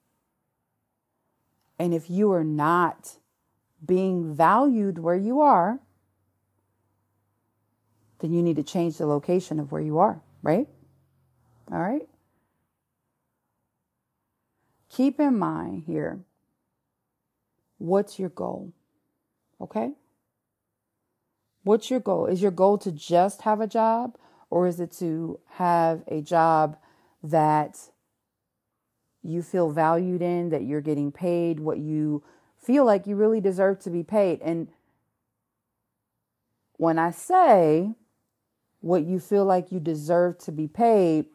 And 1.76 1.93
if 1.93 2.09
you 2.09 2.31
are 2.31 2.45
not 2.45 3.19
being 3.85 4.33
valued 4.33 5.00
where 5.00 5.16
you 5.16 5.40
are, 5.40 5.81
then 8.21 8.33
you 8.33 8.45
need 8.45 8.54
to 8.54 8.62
change 8.62 8.99
the 8.99 9.07
location 9.07 9.59
of 9.59 9.73
where 9.73 9.83
you 9.83 9.99
are, 9.99 10.23
right? 10.40 10.69
All 11.73 11.81
right? 11.81 12.09
Keep 14.95 15.19
in 15.19 15.37
mind 15.37 15.83
here 15.87 16.21
what's 17.79 18.17
your 18.17 18.29
goal? 18.29 18.73
Okay? 19.61 19.91
What's 21.65 21.91
your 21.91 21.99
goal? 21.99 22.27
Is 22.27 22.41
your 22.41 22.53
goal 22.53 22.79
to 22.79 22.93
just 22.93 23.43
have 23.43 23.61
a 23.61 23.67
job 23.67 24.17
or 24.51 24.69
is 24.69 24.79
it 24.79 24.93
to 24.99 25.41
have 25.55 26.05
a 26.07 26.21
job 26.21 26.77
that 27.25 27.91
you 29.21 29.43
feel 29.43 29.71
valued 29.71 30.23
in, 30.23 30.51
that 30.51 30.63
you're 30.63 30.81
getting 30.81 31.11
paid 31.11 31.59
what 31.59 31.79
you 31.79 32.23
feel 32.57 32.85
like 32.85 33.09
you 33.09 33.17
really 33.17 33.41
deserve 33.41 33.81
to 33.81 33.91
be 33.91 34.05
paid? 34.05 34.41
And 34.43 34.69
when 36.77 37.01
I 37.01 37.11
say 37.11 37.95
what 38.81 39.05
you 39.05 39.19
feel 39.19 39.45
like 39.45 39.73
you 39.73 39.81
deserve 39.81 40.39
to 40.39 40.53
be 40.53 40.69
paid, 40.69 41.27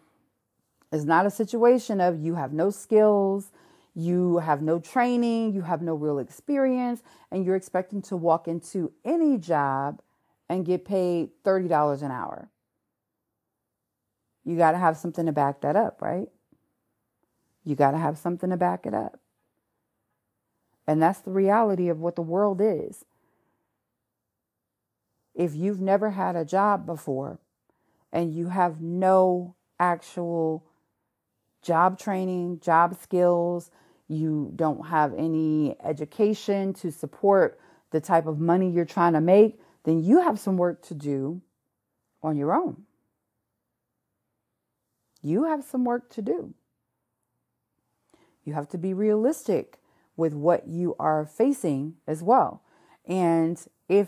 is 0.91 1.05
not 1.05 1.25
a 1.25 1.31
situation 1.31 2.01
of 2.01 2.19
you 2.19 2.35
have 2.35 2.53
no 2.53 2.69
skills, 2.69 3.51
you 3.95 4.37
have 4.37 4.61
no 4.61 4.79
training, 4.79 5.53
you 5.53 5.61
have 5.61 5.81
no 5.81 5.93
real 5.93 6.19
experience, 6.19 7.03
and 7.31 7.45
you're 7.45 7.55
expecting 7.55 8.01
to 8.03 8.15
walk 8.15 8.47
into 8.47 8.91
any 9.03 9.37
job 9.37 10.01
and 10.47 10.65
get 10.65 10.85
paid 10.85 11.29
$30 11.43 12.01
an 12.01 12.11
hour. 12.11 12.49
You 14.43 14.57
got 14.57 14.71
to 14.71 14.77
have 14.77 14.97
something 14.97 15.25
to 15.25 15.31
back 15.31 15.61
that 15.61 15.75
up, 15.75 16.01
right? 16.01 16.29
You 17.63 17.75
got 17.75 17.91
to 17.91 17.97
have 17.97 18.17
something 18.17 18.49
to 18.49 18.57
back 18.57 18.85
it 18.85 18.93
up. 18.93 19.19
And 20.87 21.01
that's 21.01 21.19
the 21.19 21.31
reality 21.31 21.87
of 21.89 21.99
what 21.99 22.15
the 22.15 22.23
world 22.23 22.61
is. 22.61 23.05
If 25.35 25.53
you've 25.53 25.79
never 25.79 26.11
had 26.11 26.35
a 26.35 26.43
job 26.43 26.87
before 26.87 27.39
and 28.11 28.33
you 28.33 28.49
have 28.49 28.81
no 28.81 29.55
actual 29.79 30.65
job 31.61 31.99
training, 31.99 32.59
job 32.59 32.95
skills, 33.01 33.71
you 34.07 34.51
don't 34.55 34.87
have 34.87 35.13
any 35.13 35.75
education 35.83 36.73
to 36.73 36.91
support 36.91 37.59
the 37.91 38.01
type 38.01 38.25
of 38.25 38.39
money 38.39 38.69
you're 38.69 38.85
trying 38.85 39.13
to 39.13 39.21
make, 39.21 39.59
then 39.83 40.03
you 40.03 40.21
have 40.21 40.39
some 40.39 40.57
work 40.57 40.81
to 40.83 40.93
do 40.93 41.41
on 42.21 42.37
your 42.37 42.53
own. 42.53 42.83
You 45.21 45.45
have 45.45 45.63
some 45.63 45.85
work 45.85 46.09
to 46.11 46.21
do. 46.21 46.53
You 48.43 48.53
have 48.53 48.69
to 48.69 48.77
be 48.77 48.93
realistic 48.93 49.79
with 50.15 50.33
what 50.33 50.67
you 50.67 50.95
are 50.99 51.25
facing 51.25 51.95
as 52.07 52.23
well. 52.23 52.63
And 53.05 53.61
if 53.87 54.07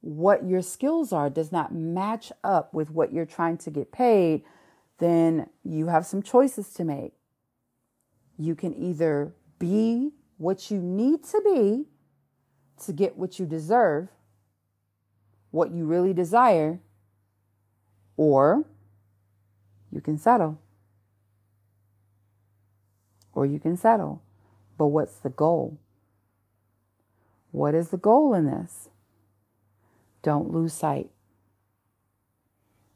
what 0.00 0.44
your 0.44 0.62
skills 0.62 1.12
are 1.12 1.30
does 1.30 1.52
not 1.52 1.74
match 1.74 2.32
up 2.42 2.74
with 2.74 2.90
what 2.90 3.12
you're 3.12 3.26
trying 3.26 3.58
to 3.58 3.70
get 3.70 3.92
paid, 3.92 4.42
then 4.98 5.48
you 5.64 5.86
have 5.86 6.06
some 6.06 6.22
choices 6.22 6.72
to 6.74 6.84
make. 6.84 7.12
You 8.38 8.54
can 8.54 8.74
either 8.74 9.34
be 9.58 10.10
what 10.38 10.70
you 10.70 10.80
need 10.80 11.22
to 11.24 11.40
be 11.44 11.84
to 12.84 12.92
get 12.92 13.16
what 13.16 13.38
you 13.38 13.46
deserve, 13.46 14.08
what 15.50 15.70
you 15.70 15.84
really 15.84 16.12
desire, 16.12 16.80
or 18.16 18.64
you 19.92 20.00
can 20.00 20.18
settle. 20.18 20.58
Or 23.34 23.46
you 23.46 23.60
can 23.60 23.76
settle. 23.76 24.22
But 24.76 24.88
what's 24.88 25.16
the 25.16 25.30
goal? 25.30 25.78
What 27.52 27.74
is 27.74 27.90
the 27.90 27.96
goal 27.96 28.34
in 28.34 28.46
this? 28.46 28.88
Don't 30.22 30.50
lose 30.50 30.72
sight. 30.72 31.11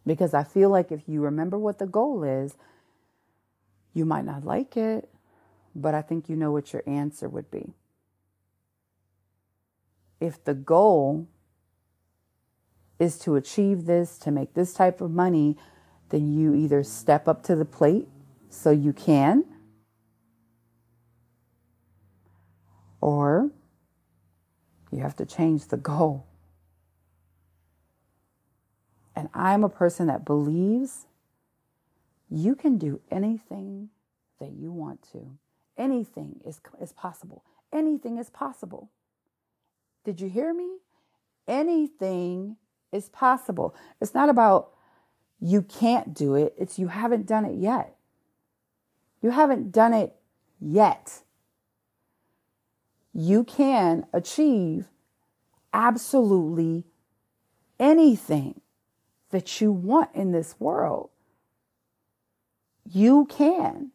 Because 0.07 0.35
I 0.35 0.45
feel 0.45 0.71
like 0.71 0.93
if 0.93 1.09
you 1.09 1.21
remember 1.21 1.59
what 1.59 1.79
the 1.79 1.87
goal 1.87 2.23
is, 2.23 2.57
you 3.93 4.05
might 4.05 4.25
not 4.25 4.45
like 4.45 4.77
it, 4.77 5.09
but 5.75 5.95
I 5.95 6.03
think 6.03 6.29
you 6.29 6.37
know 6.37 6.53
what 6.53 6.73
your 6.73 6.83
answer 6.87 7.29
would 7.29 7.51
be. 7.51 7.73
If 10.21 10.43
the 10.45 10.55
goal 10.55 11.27
is 12.99 13.19
to 13.21 13.37
achieve 13.37 13.87
this, 13.87 14.17
to 14.19 14.31
make 14.31 14.55
this 14.55 14.73
type 14.73 15.01
of 15.01 15.11
money, 15.11 15.57
then 16.11 16.33
you 16.33 16.55
either 16.55 16.83
step 16.83 17.27
up 17.27 17.43
to 17.43 17.57
the 17.57 17.65
plate 17.65 18.07
so 18.49 18.71
you 18.71 18.93
can, 18.93 19.45
or 23.01 23.51
you 24.91 25.01
have 25.01 25.17
to 25.17 25.27
change 25.27 25.67
the 25.67 25.77
goal. 25.77 26.27
And 29.17 29.31
I'm 29.33 29.65
a 29.65 29.71
person 29.71 30.07
that 30.09 30.27
believes 30.27 31.07
you 32.29 32.55
can 32.55 32.77
do 32.77 33.01
anything 33.11 33.89
that 34.39 34.53
you 34.53 34.71
want 34.71 35.03
to. 35.13 35.39
Anything 35.79 36.41
is, 36.45 36.61
is 36.81 36.93
possible. 36.93 37.43
Anything 37.73 38.19
is 38.19 38.29
possible. 38.29 38.91
Did 40.05 40.21
you 40.21 40.29
hear 40.29 40.53
me? 40.53 40.69
Anything 41.49 42.57
is 42.93 43.09
possible. 43.09 43.75
It's 44.01 44.15
not 44.15 44.29
about 44.29 44.73
you 45.41 45.63
can't 45.63 46.15
do 46.15 46.35
it, 46.35 46.55
it's 46.59 46.79
you 46.79 46.89
haven't 46.89 47.27
done 47.27 47.45
it 47.45 47.57
yet. 47.57 47.97
You 49.21 49.31
haven't 49.31 49.71
done 49.73 49.93
it 49.93 50.15
yet. 50.61 51.21
You 53.13 53.45
can 53.45 54.07
achieve 54.13 54.87
absolutely 55.73 56.85
anything 57.79 58.61
that 59.31 59.61
you 59.61 59.73
want 59.73 60.11
in 60.15 60.33
this 60.33 60.55
world. 60.59 61.11
You 62.85 63.27
can. 63.27 63.91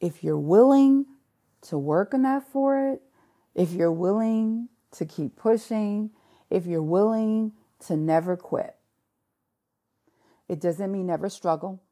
If 0.00 0.22
you're 0.24 0.38
willing 0.38 1.06
to 1.62 1.76
work 1.76 2.14
enough 2.14 2.44
for 2.52 2.92
it, 2.92 3.02
if 3.54 3.72
you're 3.72 3.92
willing 3.92 4.68
to 4.92 5.04
keep 5.04 5.36
pushing, 5.36 6.10
if 6.48 6.66
you're 6.66 6.82
willing 6.82 7.52
to 7.86 7.96
never 7.96 8.36
quit. 8.36 8.76
It 10.48 10.60
doesn't 10.60 10.90
mean 10.90 11.06
never 11.06 11.28
struggle. 11.28 11.82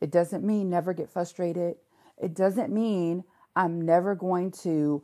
It 0.00 0.10
doesn't 0.10 0.44
mean 0.44 0.68
never 0.70 0.92
get 0.92 1.10
frustrated. 1.10 1.76
It 2.18 2.34
doesn't 2.34 2.72
mean 2.72 3.24
I'm 3.54 3.80
never 3.80 4.14
going 4.14 4.50
to 4.62 5.02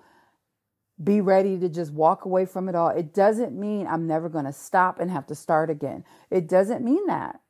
be 1.02 1.20
ready 1.20 1.58
to 1.58 1.68
just 1.68 1.92
walk 1.92 2.24
away 2.24 2.46
from 2.46 2.68
it 2.68 2.74
all. 2.74 2.88
It 2.88 3.14
doesn't 3.14 3.58
mean 3.58 3.86
I'm 3.86 4.06
never 4.06 4.28
going 4.28 4.44
to 4.44 4.52
stop 4.52 5.00
and 5.00 5.10
have 5.10 5.26
to 5.28 5.34
start 5.34 5.70
again. 5.70 6.04
It 6.30 6.48
doesn't 6.48 6.84
mean 6.84 7.06
that. 7.06 7.40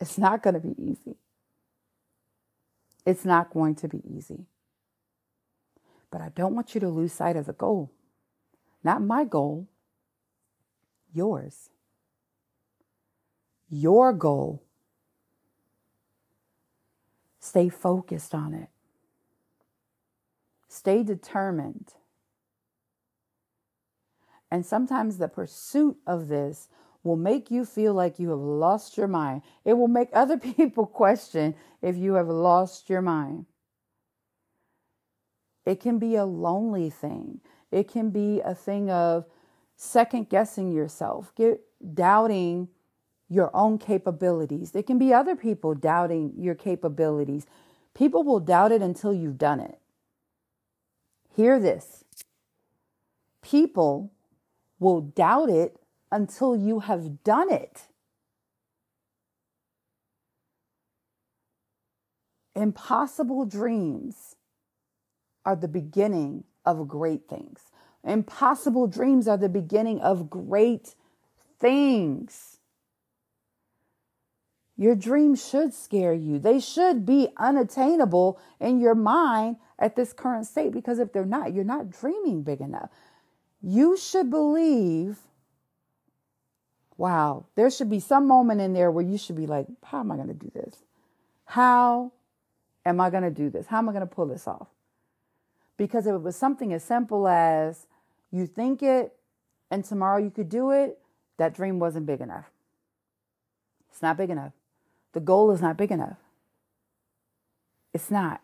It's 0.00 0.18
not 0.18 0.42
going 0.42 0.54
to 0.54 0.60
be 0.60 0.74
easy. 0.78 1.16
It's 3.04 3.24
not 3.24 3.52
going 3.52 3.74
to 3.76 3.88
be 3.88 4.02
easy. 4.08 4.46
But 6.10 6.20
I 6.20 6.28
don't 6.30 6.54
want 6.54 6.74
you 6.74 6.80
to 6.80 6.88
lose 6.88 7.12
sight 7.12 7.36
of 7.36 7.46
the 7.46 7.52
goal. 7.52 7.90
Not 8.84 9.02
my 9.02 9.24
goal, 9.24 9.68
yours. 11.12 11.70
Your 13.70 14.12
goal. 14.12 14.62
Stay 17.40 17.68
focused 17.68 18.34
on 18.34 18.54
it. 18.54 18.68
Stay 20.72 21.02
determined. 21.02 21.92
And 24.50 24.64
sometimes 24.64 25.18
the 25.18 25.28
pursuit 25.28 25.98
of 26.06 26.28
this 26.28 26.70
will 27.02 27.16
make 27.16 27.50
you 27.50 27.66
feel 27.66 27.92
like 27.92 28.18
you 28.18 28.30
have 28.30 28.38
lost 28.38 28.96
your 28.96 29.06
mind. 29.06 29.42
It 29.66 29.74
will 29.74 29.86
make 29.86 30.08
other 30.14 30.38
people 30.56 30.86
question 30.86 31.54
if 31.82 31.98
you 31.98 32.14
have 32.14 32.28
lost 32.28 32.88
your 32.88 33.02
mind. 33.02 33.44
It 35.66 35.78
can 35.78 35.98
be 35.98 36.16
a 36.16 36.24
lonely 36.24 36.88
thing. 36.88 37.40
It 37.70 37.86
can 37.86 38.08
be 38.08 38.40
a 38.40 38.54
thing 38.54 38.90
of 38.90 39.26
second 39.76 40.30
guessing 40.30 40.72
yourself, 40.72 41.34
get, 41.34 41.60
doubting 41.92 42.68
your 43.28 43.50
own 43.54 43.76
capabilities. 43.76 44.74
It 44.74 44.86
can 44.86 44.98
be 44.98 45.12
other 45.12 45.36
people 45.36 45.74
doubting 45.74 46.32
your 46.38 46.54
capabilities. 46.54 47.44
People 47.92 48.22
will 48.22 48.40
doubt 48.40 48.72
it 48.72 48.80
until 48.80 49.12
you've 49.12 49.36
done 49.36 49.60
it. 49.60 49.78
Hear 51.34 51.58
this. 51.58 52.04
People 53.42 54.12
will 54.78 55.00
doubt 55.00 55.48
it 55.48 55.78
until 56.10 56.54
you 56.56 56.80
have 56.80 57.24
done 57.24 57.50
it. 57.50 57.82
Impossible 62.54 63.46
dreams 63.46 64.36
are 65.44 65.56
the 65.56 65.68
beginning 65.68 66.44
of 66.66 66.86
great 66.86 67.28
things. 67.28 67.60
Impossible 68.04 68.86
dreams 68.86 69.26
are 69.26 69.38
the 69.38 69.48
beginning 69.48 70.00
of 70.00 70.28
great 70.28 70.94
things. 71.58 72.51
Your 74.82 74.96
dreams 74.96 75.48
should 75.48 75.72
scare 75.72 76.12
you. 76.12 76.40
They 76.40 76.58
should 76.58 77.06
be 77.06 77.28
unattainable 77.36 78.40
in 78.58 78.80
your 78.80 78.96
mind 78.96 79.58
at 79.78 79.94
this 79.94 80.12
current 80.12 80.44
state 80.44 80.72
because 80.72 80.98
if 80.98 81.12
they're 81.12 81.24
not, 81.24 81.54
you're 81.54 81.62
not 81.62 81.88
dreaming 81.88 82.42
big 82.42 82.60
enough. 82.60 82.90
You 83.62 83.96
should 83.96 84.28
believe 84.28 85.18
wow, 86.96 87.46
there 87.54 87.70
should 87.70 87.90
be 87.90 88.00
some 88.00 88.26
moment 88.26 88.60
in 88.60 88.72
there 88.72 88.90
where 88.90 89.04
you 89.04 89.16
should 89.18 89.36
be 89.36 89.46
like, 89.46 89.68
how 89.84 90.00
am 90.00 90.10
I 90.10 90.16
going 90.16 90.26
to 90.26 90.34
do 90.34 90.50
this? 90.52 90.74
How 91.44 92.10
am 92.84 93.00
I 93.00 93.08
going 93.08 93.22
to 93.22 93.30
do 93.30 93.50
this? 93.50 93.68
How 93.68 93.78
am 93.78 93.88
I 93.88 93.92
going 93.92 94.06
to 94.08 94.12
pull 94.12 94.26
this 94.26 94.48
off? 94.48 94.66
Because 95.76 96.08
if 96.08 96.14
it 96.14 96.22
was 96.22 96.34
something 96.34 96.72
as 96.72 96.82
simple 96.82 97.28
as 97.28 97.86
you 98.32 98.48
think 98.48 98.82
it 98.82 99.14
and 99.70 99.84
tomorrow 99.84 100.18
you 100.18 100.30
could 100.30 100.48
do 100.48 100.72
it, 100.72 100.98
that 101.36 101.54
dream 101.54 101.78
wasn't 101.78 102.06
big 102.06 102.20
enough. 102.20 102.50
It's 103.92 104.02
not 104.02 104.16
big 104.16 104.30
enough. 104.30 104.52
The 105.12 105.20
goal 105.20 105.50
is 105.50 105.60
not 105.60 105.76
big 105.76 105.90
enough. 105.90 106.18
It's 107.92 108.10
not. 108.10 108.40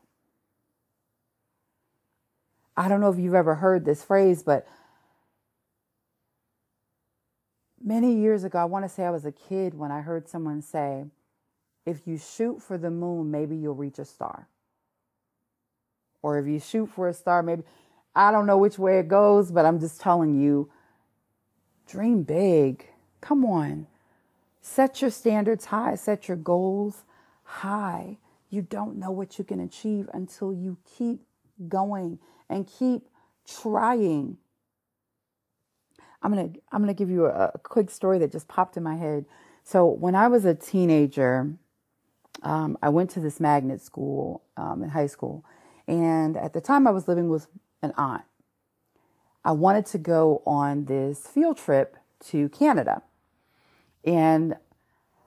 I 2.76 2.88
don't 2.88 3.00
know 3.00 3.10
if 3.10 3.18
you've 3.18 3.34
ever 3.34 3.56
heard 3.56 3.84
this 3.84 4.04
phrase, 4.04 4.42
but 4.42 4.66
many 7.82 8.14
years 8.14 8.44
ago, 8.44 8.58
I 8.58 8.66
want 8.66 8.84
to 8.84 8.88
say 8.88 9.04
I 9.04 9.10
was 9.10 9.24
a 9.24 9.32
kid 9.32 9.74
when 9.74 9.90
I 9.90 10.00
heard 10.00 10.28
someone 10.28 10.62
say, 10.62 11.06
if 11.86 12.06
you 12.06 12.18
shoot 12.18 12.62
for 12.62 12.76
the 12.76 12.90
moon, 12.90 13.30
maybe 13.30 13.56
you'll 13.56 13.74
reach 13.74 13.98
a 13.98 14.04
star. 14.04 14.46
Or 16.22 16.38
if 16.38 16.46
you 16.46 16.60
shoot 16.60 16.90
for 16.90 17.08
a 17.08 17.14
star, 17.14 17.42
maybe, 17.42 17.62
I 18.14 18.30
don't 18.30 18.46
know 18.46 18.58
which 18.58 18.78
way 18.78 18.98
it 18.98 19.08
goes, 19.08 19.50
but 19.50 19.64
I'm 19.64 19.80
just 19.80 20.00
telling 20.00 20.38
you, 20.38 20.70
dream 21.86 22.22
big. 22.22 22.86
Come 23.20 23.44
on. 23.44 23.86
Set 24.68 25.00
your 25.00 25.10
standards 25.10 25.64
high, 25.64 25.94
set 25.94 26.28
your 26.28 26.36
goals 26.36 27.04
high. 27.42 28.18
You 28.50 28.60
don't 28.60 28.98
know 28.98 29.10
what 29.10 29.38
you 29.38 29.44
can 29.44 29.60
achieve 29.60 30.10
until 30.12 30.52
you 30.52 30.76
keep 30.84 31.22
going 31.68 32.18
and 32.50 32.66
keep 32.66 33.08
trying. 33.48 34.36
I'm 36.20 36.34
gonna 36.34 36.50
I'm 36.70 36.82
gonna 36.82 36.92
give 36.92 37.08
you 37.08 37.24
a, 37.24 37.52
a, 37.54 37.58
quick 37.58 37.90
story 37.90 38.18
that 38.18 38.30
just 38.30 38.46
popped 38.46 38.76
in 38.76 38.82
my 38.82 38.96
head. 38.96 39.24
So 39.64 39.86
when 39.86 40.14
I 40.14 40.28
was 40.28 40.44
a 40.44 40.54
teenager, 40.54 41.50
um, 42.42 42.76
I 42.82 42.90
went 42.90 43.08
to 43.10 43.20
this 43.20 43.40
magnet 43.40 43.80
school 43.80 44.42
um, 44.58 44.82
in 44.82 44.90
high 44.90 45.06
school, 45.06 45.46
and 45.86 46.36
at 46.36 46.52
the 46.52 46.60
time 46.60 46.86
I 46.86 46.90
was 46.90 47.08
living 47.08 47.30
with 47.30 47.46
an 47.80 47.94
aunt. 47.96 48.24
I 49.46 49.52
wanted 49.52 49.86
to 49.86 49.98
go 49.98 50.42
on 50.46 50.84
this 50.84 51.26
field 51.26 51.56
trip 51.56 51.96
to 52.26 52.50
Canada, 52.50 53.02
and 54.04 54.56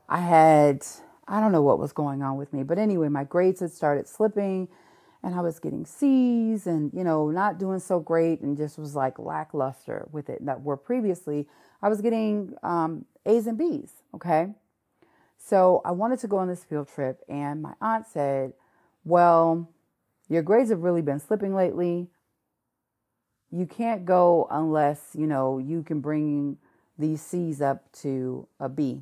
I 0.10 0.20
had 0.20 0.86
I 1.28 1.40
don't 1.40 1.52
know 1.52 1.62
what 1.62 1.80
was 1.80 1.94
going 1.94 2.22
on 2.22 2.38
with 2.38 2.52
me, 2.52 2.64
but 2.64 2.78
anyway, 2.78 3.08
my 3.08 3.24
grades 3.24 3.62
had 3.62 3.72
started 3.72 4.08
slipping 4.08 4.68
and 5.24 5.36
I 5.36 5.42
was 5.42 5.60
getting 5.60 5.86
C's 5.86 6.66
and, 6.68 6.92
you 6.94 7.04
know, 7.04 7.30
not 7.30 7.60
doing 7.60 7.80
so 7.80 8.00
great 8.00 8.42
and 8.42 8.58
just 8.58 8.78
was 8.78 8.96
like 8.96 9.20
lackluster 9.20 10.08
with 10.12 10.30
it. 10.30 10.46
That 10.46 10.62
were 10.62 10.78
previously, 10.78 11.48
I 11.82 11.90
was 11.90 12.02
getting 12.02 12.54
um, 12.64 13.06
A's 13.26 13.48
and 13.48 13.58
B's. 13.58 13.92
Okay. 14.16 14.48
So 15.38 15.82
I 15.86 15.92
wanted 15.92 16.20
to 16.20 16.28
go 16.28 16.38
on 16.38 16.48
this 16.48 16.64
field 16.64 16.88
trip, 16.88 17.22
and 17.28 17.64
my 17.64 17.74
aunt 17.82 18.06
said, 18.06 18.54
Well, 19.04 19.70
your 20.30 20.44
grades 20.44 20.70
have 20.70 20.84
really 20.84 21.02
been 21.02 21.20
slipping 21.20 21.56
lately. 21.56 22.08
You 23.52 23.66
can't 23.66 24.06
go 24.06 24.48
unless, 24.52 25.10
you 25.14 25.28
know, 25.28 25.58
you 25.58 25.84
can 25.84 26.00
bring 26.00 26.58
these 27.02 27.22
C's 27.22 27.62
up 27.62 27.92
to 27.94 28.48
a 28.60 28.70
B. 28.70 29.02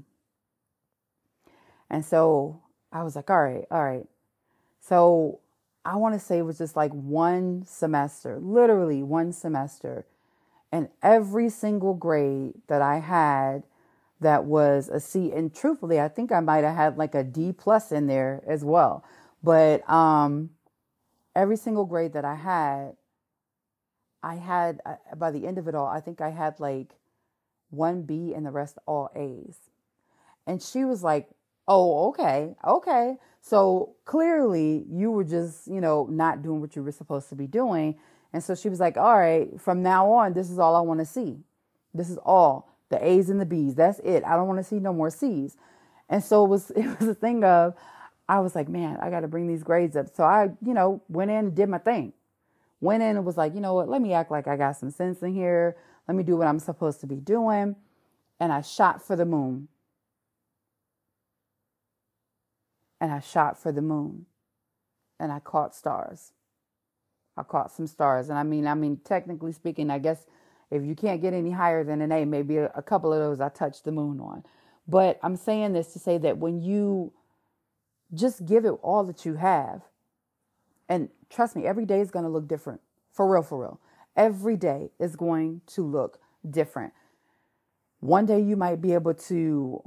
And 1.89 2.05
so 2.05 2.61
I 2.91 3.03
was 3.03 3.15
like, 3.15 3.29
All 3.29 3.41
right, 3.41 3.65
all 3.69 3.83
right. 3.83 4.07
So 4.81 5.39
I 5.85 5.95
want 5.95 6.13
to 6.13 6.19
say 6.19 6.37
it 6.37 6.43
was 6.43 6.57
just 6.57 6.75
like 6.75 6.91
one 6.91 7.65
semester, 7.65 8.37
literally 8.39 9.03
one 9.03 9.31
semester. 9.31 10.05
And 10.71 10.89
every 11.01 11.49
single 11.49 11.93
grade 11.93 12.53
that 12.67 12.81
I 12.81 12.99
had 12.99 13.63
that 14.21 14.43
was 14.45 14.89
a 14.89 14.99
C, 14.99 15.31
and 15.31 15.53
truthfully, 15.53 15.99
I 15.99 16.07
think 16.09 16.31
I 16.31 16.41
might 16.41 16.63
have 16.63 16.75
had 16.75 16.97
like 16.97 17.15
a 17.15 17.23
D 17.23 17.53
plus 17.53 17.91
in 17.91 18.07
there 18.07 18.43
as 18.45 18.63
well. 18.63 19.03
But 19.41 19.89
um, 19.89 20.51
every 21.35 21.55
single 21.55 21.85
grade 21.85 22.13
that 22.13 22.25
I 22.25 22.35
had, 22.35 22.97
I 24.21 24.35
had 24.35 24.81
uh, 24.85 24.95
by 25.15 25.31
the 25.31 25.47
end 25.47 25.57
of 25.57 25.67
it 25.67 25.75
all, 25.75 25.87
I 25.87 26.01
think 26.01 26.21
I 26.21 26.29
had 26.29 26.59
like 26.59 26.98
one 27.69 28.03
B 28.03 28.33
and 28.35 28.45
the 28.45 28.51
rest 28.51 28.77
all 28.85 29.09
A's. 29.15 29.57
And 30.47 30.61
she 30.61 30.85
was 30.85 31.03
like, 31.03 31.29
Oh, 31.69 32.09
okay, 32.09 32.55
okay. 32.65 33.17
So 33.41 33.95
clearly 34.05 34.85
you 34.89 35.11
were 35.11 35.23
just, 35.23 35.67
you 35.67 35.79
know, 35.79 36.07
not 36.09 36.41
doing 36.41 36.61
what 36.61 36.75
you 36.75 36.81
were 36.81 36.91
supposed 36.91 37.29
to 37.29 37.35
be 37.35 37.45
doing. 37.45 37.95
And 38.33 38.43
so 38.43 38.55
she 38.55 38.69
was 38.69 38.79
like, 38.79 38.97
all 38.97 39.17
right, 39.17 39.49
from 39.61 39.83
now 39.83 40.11
on, 40.11 40.33
this 40.33 40.49
is 40.49 40.57
all 40.57 40.75
I 40.75 40.81
want 40.81 40.99
to 40.99 41.05
see. 41.05 41.37
This 41.93 42.09
is 42.09 42.17
all 42.17 42.69
the 42.89 43.03
A's 43.05 43.29
and 43.29 43.39
the 43.39 43.45
B's. 43.45 43.75
That's 43.75 43.99
it. 43.99 44.23
I 44.23 44.35
don't 44.35 44.47
want 44.47 44.59
to 44.59 44.63
see 44.63 44.79
no 44.79 44.91
more 44.91 45.11
C's. 45.11 45.57
And 46.09 46.23
so 46.23 46.43
it 46.43 46.49
was, 46.49 46.71
it 46.75 46.99
was 46.99 47.07
a 47.07 47.15
thing 47.15 47.43
of, 47.43 47.75
I 48.27 48.39
was 48.39 48.55
like, 48.55 48.67
man, 48.67 48.97
I 49.01 49.09
got 49.09 49.21
to 49.21 49.27
bring 49.27 49.47
these 49.47 49.63
grades 49.63 49.95
up. 49.95 50.07
So 50.15 50.23
I, 50.23 50.49
you 50.65 50.73
know, 50.73 51.01
went 51.07 51.31
in 51.31 51.37
and 51.37 51.55
did 51.55 51.69
my 51.69 51.79
thing. 51.79 52.13
Went 52.81 53.03
in 53.03 53.15
and 53.15 53.25
was 53.25 53.37
like, 53.37 53.53
you 53.53 53.61
know 53.61 53.73
what? 53.75 53.89
Let 53.89 54.01
me 54.01 54.13
act 54.13 54.31
like 54.31 54.47
I 54.47 54.55
got 54.55 54.77
some 54.77 54.91
sense 54.91 55.21
in 55.21 55.33
here. 55.33 55.75
Let 56.09 56.17
me 56.17 56.23
do 56.23 56.35
what 56.35 56.47
I'm 56.47 56.59
supposed 56.59 56.99
to 57.01 57.07
be 57.07 57.21
doing. 57.21 57.77
And 58.41 58.51
I 58.51 58.59
shot 58.59 59.01
for 59.01 59.15
the 59.15 59.25
moon. 59.25 59.69
and 63.01 63.11
I 63.11 63.19
shot 63.19 63.57
for 63.57 63.71
the 63.71 63.81
moon 63.81 64.25
and 65.19 65.31
I 65.31 65.39
caught 65.39 65.75
stars. 65.75 66.33
I 67.37 67.43
caught 67.43 67.71
some 67.71 67.87
stars. 67.87 68.29
And 68.29 68.37
I 68.37 68.43
mean, 68.43 68.67
I 68.67 68.73
mean, 68.73 68.99
technically 69.03 69.53
speaking, 69.53 69.89
I 69.89 69.99
guess 69.99 70.25
if 70.71 70.83
you 70.83 70.95
can't 70.95 71.21
get 71.21 71.33
any 71.33 71.51
higher 71.51 71.83
than 71.83 72.01
an 72.01 72.11
A, 72.11 72.25
maybe 72.25 72.57
a, 72.57 72.71
a 72.75 72.81
couple 72.81 73.13
of 73.13 73.19
those 73.19 73.39
I 73.39 73.49
touched 73.49 73.85
the 73.85 73.91
moon 73.91 74.19
on. 74.19 74.43
But 74.87 75.19
I'm 75.23 75.35
saying 75.35 75.73
this 75.73 75.93
to 75.93 75.99
say 75.99 76.17
that 76.19 76.37
when 76.37 76.61
you 76.61 77.13
just 78.13 78.45
give 78.45 78.65
it 78.65 78.73
all 78.81 79.03
that 79.05 79.25
you 79.25 79.35
have, 79.35 79.83
and 80.89 81.09
trust 81.29 81.55
me, 81.55 81.65
every 81.65 81.85
day 81.85 82.01
is 82.01 82.11
going 82.11 82.25
to 82.25 82.31
look 82.31 82.47
different. 82.47 82.81
For 83.13 83.31
real, 83.31 83.43
for 83.43 83.61
real. 83.61 83.79
Every 84.19 84.57
day 84.57 84.91
is 84.99 85.15
going 85.15 85.61
to 85.67 85.81
look 85.81 86.19
different. 86.47 86.91
One 88.01 88.25
day 88.25 88.41
you 88.41 88.57
might 88.57 88.81
be 88.81 88.93
able 88.93 89.13
to 89.13 89.81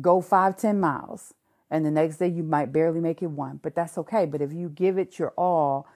go 0.00 0.20
five, 0.20 0.56
ten 0.56 0.80
miles 0.80 1.34
and 1.70 1.86
the 1.86 1.90
next 1.92 2.16
day 2.16 2.26
you 2.26 2.42
might 2.42 2.72
barely 2.72 3.00
make 3.00 3.22
it 3.22 3.30
one, 3.30 3.60
but 3.62 3.76
that's 3.76 3.96
okay. 3.96 4.26
But 4.26 4.42
if 4.42 4.52
you 4.52 4.68
give 4.68 4.98
it 4.98 5.20
your 5.20 5.30
all 5.36 5.86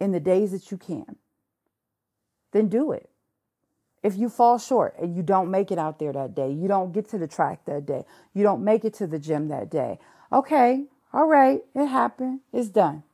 in 0.00 0.10
the 0.10 0.18
days 0.18 0.50
that 0.50 0.72
you 0.72 0.76
can, 0.76 1.14
then 2.52 2.68
do 2.68 2.90
it. 2.90 3.08
If 4.02 4.16
you 4.16 4.28
fall 4.28 4.58
short 4.58 4.96
and 5.00 5.16
you 5.16 5.22
don't 5.22 5.48
make 5.48 5.70
it 5.70 5.78
out 5.78 6.00
there 6.00 6.12
that 6.12 6.34
day, 6.34 6.50
you 6.50 6.66
don't 6.66 6.92
get 6.92 7.08
to 7.10 7.18
the 7.18 7.28
track 7.28 7.64
that 7.66 7.86
day, 7.86 8.04
you 8.34 8.42
don't 8.42 8.64
make 8.64 8.84
it 8.84 8.94
to 8.94 9.06
the 9.06 9.20
gym 9.20 9.46
that 9.48 9.70
day, 9.70 10.00
okay, 10.32 10.86
all 11.12 11.28
right, 11.28 11.62
it 11.72 11.86
happened, 11.86 12.40
it's 12.52 12.68
done. 12.68 13.04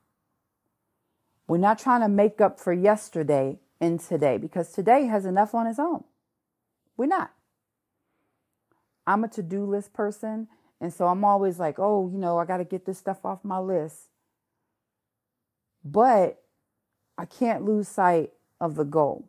We're 1.47 1.59
not 1.59 1.79
trying 1.79 2.01
to 2.01 2.09
make 2.09 2.41
up 2.41 2.59
for 2.59 2.73
yesterday 2.73 3.59
in 3.83 3.99
today 3.99 4.39
because 4.39 4.71
today 4.71 5.07
has 5.07 5.27
enough 5.27 5.55
on 5.55 5.67
its 5.67 5.79
own. 5.79 6.05
We're 6.97 7.07
not. 7.07 7.33
I'm 9.07 9.25
a 9.25 9.29
to 9.29 9.43
do 9.43 9.67
list 9.67 9.93
person. 9.93 10.47
And 10.81 10.93
so 10.93 11.09
I'm 11.09 11.25
always 11.25 11.59
like, 11.59 11.79
oh, 11.79 12.09
you 12.11 12.19
know, 12.19 12.39
I 12.39 12.45
got 12.45 12.59
to 12.59 12.65
get 12.65 12.87
this 12.87 12.99
stuff 12.99 13.25
off 13.25 13.45
my 13.45 13.59
list. 13.59 14.09
But 15.85 16.41
I 17.19 17.25
can't 17.25 17.65
lose 17.65 17.89
sight 17.89 18.31
of 18.61 18.77
the 18.77 18.85
goal 18.85 19.29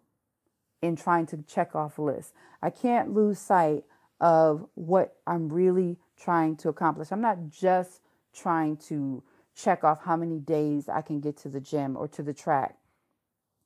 in 0.82 0.96
trying 0.96 1.26
to 1.28 1.38
check 1.48 1.76
off 1.76 1.98
lists. 1.98 2.34
I 2.62 2.70
can't 2.70 3.14
lose 3.14 3.40
sight 3.40 3.84
of 4.22 4.68
what 4.76 5.16
I'm 5.26 5.52
really 5.52 5.98
trying 6.20 6.56
to 6.58 6.70
accomplish. 6.70 7.12
I'm 7.12 7.22
not 7.22 7.50
just 7.50 8.02
trying 8.36 8.78
to 8.78 9.24
check 9.56 9.84
off 9.84 10.04
how 10.04 10.16
many 10.16 10.40
days 10.40 10.88
I 10.90 11.02
can 11.02 11.20
get 11.20 11.38
to 11.38 11.50
the 11.50 11.60
gym 11.60 11.98
or 11.98 12.08
to 12.10 12.22
the 12.22 12.34
track 12.34 12.78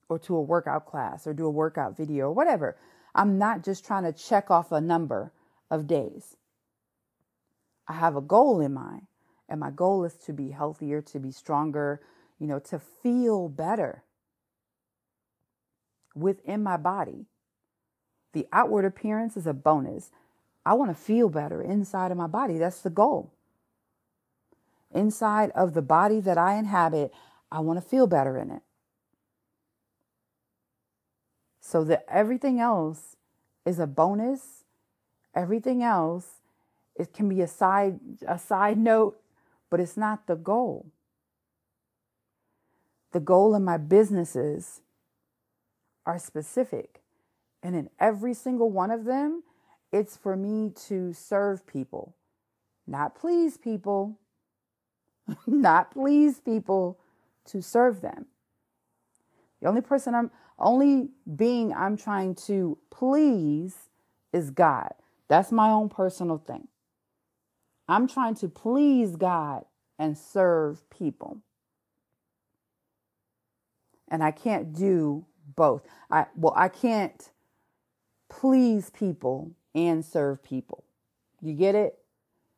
or 0.10 0.20
to 0.20 0.36
a 0.36 0.42
workout 0.42 0.86
class 0.86 1.28
or 1.28 1.34
do 1.34 1.46
a 1.46 1.52
workout 1.52 1.96
video 1.96 2.28
or 2.28 2.34
whatever. 2.34 2.78
I'm 3.14 3.38
not 3.38 3.64
just 3.64 3.86
trying 3.86 4.04
to 4.04 4.14
check 4.14 4.52
off 4.52 4.72
a 4.72 4.82
number 4.82 5.32
of 5.70 5.88
days. 5.88 6.38
I 7.88 7.94
have 7.94 8.16
a 8.16 8.22
goal 8.22 8.60
in 8.60 8.74
mind, 8.74 9.08
and 9.50 9.60
my 9.60 9.72
goal 9.72 10.04
is 10.04 10.16
to 10.26 10.34
be 10.34 10.52
healthier, 10.52 11.02
to 11.02 11.20
be 11.20 11.32
stronger, 11.32 12.02
you 12.40 12.48
know, 12.48 12.60
to 12.60 12.80
feel 12.80 13.50
better 13.50 14.04
within 16.14 16.64
my 16.64 16.78
body. 16.78 17.26
The 18.34 18.48
outward 18.52 18.86
appearance 18.86 19.38
is 19.38 19.48
a 19.48 19.54
bonus. 19.54 20.12
I 20.66 20.74
want 20.74 20.92
to 20.92 21.02
feel 21.02 21.30
better 21.30 21.62
inside 21.62 22.12
of 22.12 22.18
my 22.18 22.28
body. 22.28 22.58
That's 22.58 22.82
the 22.82 22.90
goal. 22.90 23.34
Inside 24.94 25.52
of 25.52 25.74
the 25.74 25.82
body 25.82 26.20
that 26.20 26.38
I 26.38 26.56
inhabit, 26.56 27.14
I 27.52 27.60
want 27.62 27.82
to 27.82 27.88
feel 27.88 28.08
better 28.08 28.38
in 28.38 28.52
it. 28.52 28.62
So 31.68 31.84
that 31.84 32.06
everything 32.08 32.62
else 32.62 33.18
is 33.66 33.78
a 33.78 33.88
bonus. 33.88 34.64
Everything 35.36 35.84
else 35.84 36.38
it 36.96 37.14
can 37.14 37.28
be 37.28 37.42
a 37.42 37.48
side 37.48 38.00
a 38.26 38.40
side 38.40 38.78
note, 38.78 39.20
but 39.70 39.82
it's 39.82 39.98
not 39.98 40.28
the 40.28 40.38
goal. 40.38 40.88
The 43.12 43.20
goal 43.20 43.54
in 43.54 43.66
my 43.66 43.76
businesses 43.76 44.80
are 46.06 46.18
specific. 46.18 47.02
And 47.62 47.76
in 47.76 47.90
every 48.00 48.34
single 48.34 48.72
one 48.72 48.90
of 48.90 49.04
them, 49.04 49.44
it's 49.92 50.16
for 50.16 50.38
me 50.38 50.72
to 50.88 51.12
serve 51.12 51.68
people, 51.68 52.16
not 52.88 53.14
please 53.14 53.58
people, 53.58 54.18
not 55.48 55.92
please 55.92 56.40
people, 56.40 56.98
to 57.48 57.62
serve 57.62 58.00
them. 58.00 58.28
The 59.62 59.68
only 59.68 59.82
person 59.82 60.16
I'm, 60.16 60.32
only 60.60 61.10
being 61.36 61.74
I'm 61.74 61.98
trying 61.98 62.36
to 62.46 62.78
please 62.90 63.90
is 64.34 64.50
God. 64.50 64.94
That's 65.28 65.52
my 65.52 65.70
own 65.70 65.90
personal 65.90 66.38
thing. 66.38 66.68
I'm 67.88 68.08
trying 68.08 68.36
to 68.36 68.50
please 68.50 69.16
God 69.16 69.66
and 69.98 70.18
serve 70.18 70.90
people. 70.90 71.42
And 74.10 74.24
I 74.24 74.32
can't 74.32 74.74
do 74.74 75.26
both. 75.56 75.84
I 76.10 76.28
well, 76.36 76.54
I 76.56 76.70
can't 76.70 77.30
please 78.30 78.90
people 78.90 79.52
and 79.76 80.04
serve 80.04 80.44
people. 80.44 80.84
You 81.42 81.54
get 81.54 81.76
it? 81.76 81.98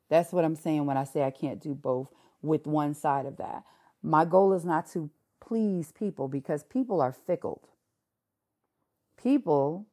That's 0.09 0.31
what 0.31 0.45
I'm 0.45 0.55
saying 0.55 0.85
when 0.85 0.97
I 0.97 1.03
say 1.03 1.23
I 1.23 1.31
can't 1.31 1.61
do 1.61 1.73
both 1.73 2.09
with 2.41 2.65
one 2.65 2.93
side 2.93 3.25
of 3.25 3.37
that. 3.37 3.63
My 4.01 4.25
goal 4.25 4.53
is 4.53 4.65
not 4.65 4.89
to 4.91 5.09
please 5.41 5.91
people 5.91 6.27
because 6.27 6.63
people 6.63 7.01
are 7.01 7.11
fickle. 7.11 7.69
People 9.21 9.87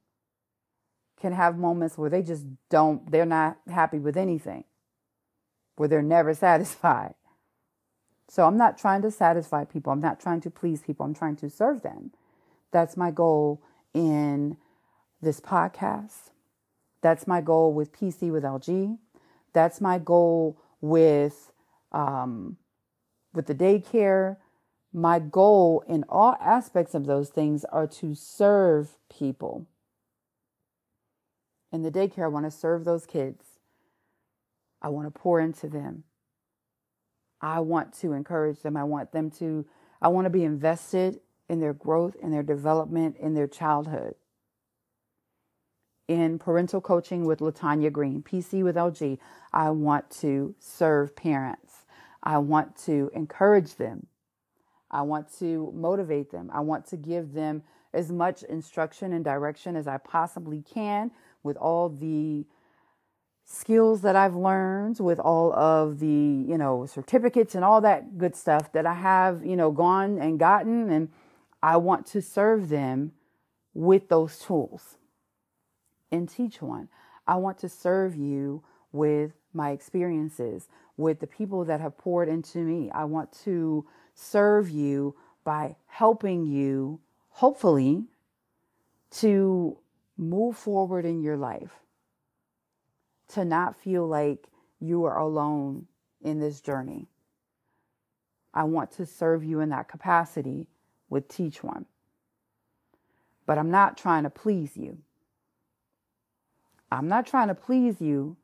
can 1.20 1.32
have 1.32 1.56
moments 1.56 1.96
where 1.96 2.10
they 2.10 2.22
just 2.22 2.44
don't, 2.68 3.10
they're 3.10 3.24
not 3.24 3.58
happy 3.68 3.98
with 3.98 4.16
anything, 4.16 4.64
where 5.76 5.88
they're 5.88 6.02
never 6.02 6.34
satisfied. 6.46 7.14
So 8.28 8.46
I'm 8.46 8.56
not 8.56 8.76
trying 8.76 9.02
to 9.02 9.10
satisfy 9.10 9.64
people. 9.64 9.92
I'm 9.92 10.00
not 10.00 10.20
trying 10.20 10.40
to 10.42 10.50
please 10.50 10.82
people. 10.82 11.06
I'm 11.06 11.14
trying 11.14 11.36
to 11.36 11.50
serve 11.50 11.82
them. 11.82 12.10
That's 12.72 12.96
my 12.96 13.10
goal 13.10 13.62
in 13.94 14.56
this 15.22 15.40
podcast. 15.40 16.30
That's 17.02 17.26
my 17.26 17.40
goal 17.40 17.72
with 17.72 17.92
PC 17.92 18.32
with 18.32 18.42
LG. 18.42 18.98
That's 19.52 19.80
my 19.80 19.98
goal 19.98 20.58
with 20.80 21.52
um, 21.92 22.56
with 23.32 23.46
the 23.46 23.54
daycare. 23.54 24.36
My 24.96 25.18
goal 25.18 25.84
in 25.86 26.06
all 26.08 26.38
aspects 26.40 26.94
of 26.94 27.04
those 27.04 27.28
things 27.28 27.66
are 27.66 27.86
to 27.86 28.14
serve 28.14 28.96
people. 29.10 29.66
In 31.70 31.82
the 31.82 31.90
daycare, 31.90 32.24
I 32.24 32.28
want 32.28 32.46
to 32.46 32.50
serve 32.50 32.86
those 32.86 33.04
kids. 33.04 33.44
I 34.80 34.88
want 34.88 35.06
to 35.06 35.10
pour 35.10 35.38
into 35.38 35.68
them. 35.68 36.04
I 37.42 37.60
want 37.60 37.92
to 37.98 38.14
encourage 38.14 38.60
them. 38.60 38.74
I 38.74 38.84
want 38.84 39.12
them 39.12 39.30
to, 39.32 39.66
I 40.00 40.08
want 40.08 40.24
to 40.24 40.30
be 40.30 40.44
invested 40.44 41.20
in 41.46 41.60
their 41.60 41.74
growth, 41.74 42.16
in 42.22 42.30
their 42.30 42.42
development, 42.42 43.18
in 43.18 43.34
their 43.34 43.46
childhood. 43.46 44.14
In 46.08 46.38
parental 46.38 46.80
coaching 46.80 47.26
with 47.26 47.40
Latanya 47.40 47.92
Green, 47.92 48.22
PC 48.22 48.64
with 48.64 48.76
LG, 48.76 49.18
I 49.52 49.68
want 49.72 50.08
to 50.22 50.54
serve 50.58 51.14
parents. 51.14 51.84
I 52.22 52.38
want 52.38 52.76
to 52.86 53.10
encourage 53.14 53.74
them. 53.74 54.06
I 54.96 55.02
want 55.02 55.28
to 55.40 55.70
motivate 55.74 56.30
them. 56.30 56.50
I 56.50 56.60
want 56.60 56.86
to 56.86 56.96
give 56.96 57.34
them 57.34 57.62
as 57.92 58.10
much 58.10 58.42
instruction 58.44 59.12
and 59.12 59.22
direction 59.22 59.76
as 59.76 59.86
I 59.86 59.98
possibly 59.98 60.62
can 60.62 61.10
with 61.42 61.58
all 61.58 61.90
the 61.90 62.46
skills 63.44 64.00
that 64.00 64.16
I've 64.16 64.34
learned 64.34 64.98
with 64.98 65.18
all 65.18 65.52
of 65.52 65.98
the, 65.98 66.06
you 66.06 66.56
know, 66.56 66.86
certificates 66.86 67.54
and 67.54 67.62
all 67.62 67.82
that 67.82 68.16
good 68.16 68.34
stuff 68.34 68.72
that 68.72 68.86
I 68.86 68.94
have, 68.94 69.44
you 69.44 69.54
know, 69.54 69.70
gone 69.70 70.18
and 70.18 70.38
gotten. 70.38 70.90
And 70.90 71.10
I 71.62 71.76
want 71.76 72.06
to 72.06 72.22
serve 72.22 72.70
them 72.70 73.12
with 73.74 74.08
those 74.08 74.38
tools 74.38 74.96
and 76.10 76.26
teach 76.26 76.62
one. 76.62 76.88
I 77.26 77.36
want 77.36 77.58
to 77.58 77.68
serve 77.68 78.16
you 78.16 78.64
with 78.92 79.32
my 79.52 79.72
experiences, 79.72 80.68
with 80.96 81.20
the 81.20 81.26
people 81.26 81.66
that 81.66 81.82
have 81.82 81.98
poured 81.98 82.30
into 82.30 82.58
me. 82.60 82.90
I 82.92 83.04
want 83.04 83.30
to 83.44 83.84
serve 84.16 84.70
you 84.70 85.14
by 85.44 85.76
helping 85.86 86.46
you, 86.46 86.98
hopefully, 87.28 88.04
to 89.10 89.78
move 90.16 90.56
forward 90.56 91.04
in 91.04 91.22
your 91.22 91.36
life 91.36 91.70
to 93.28 93.44
not 93.44 93.76
feel 93.76 94.06
like 94.06 94.48
you 94.80 95.04
are 95.04 95.18
alone 95.18 95.86
in 96.22 96.40
this 96.40 96.60
journey. 96.60 97.06
I 98.54 98.64
want 98.64 98.90
to 98.92 99.06
serve 99.06 99.44
you 99.44 99.60
in 99.60 99.68
that 99.68 99.88
capacity 99.88 100.66
with 101.10 101.28
Teach 101.28 101.62
One. 101.62 101.86
But 103.44 103.58
I'm 103.58 103.70
not 103.70 103.96
trying 103.96 104.24
to 104.24 104.30
please 104.30 104.76
you. 104.76 104.98
I'm 106.90 107.08
not 107.08 107.26
trying 107.26 107.48
to 107.48 107.54
please 107.54 108.00
you 108.00 108.36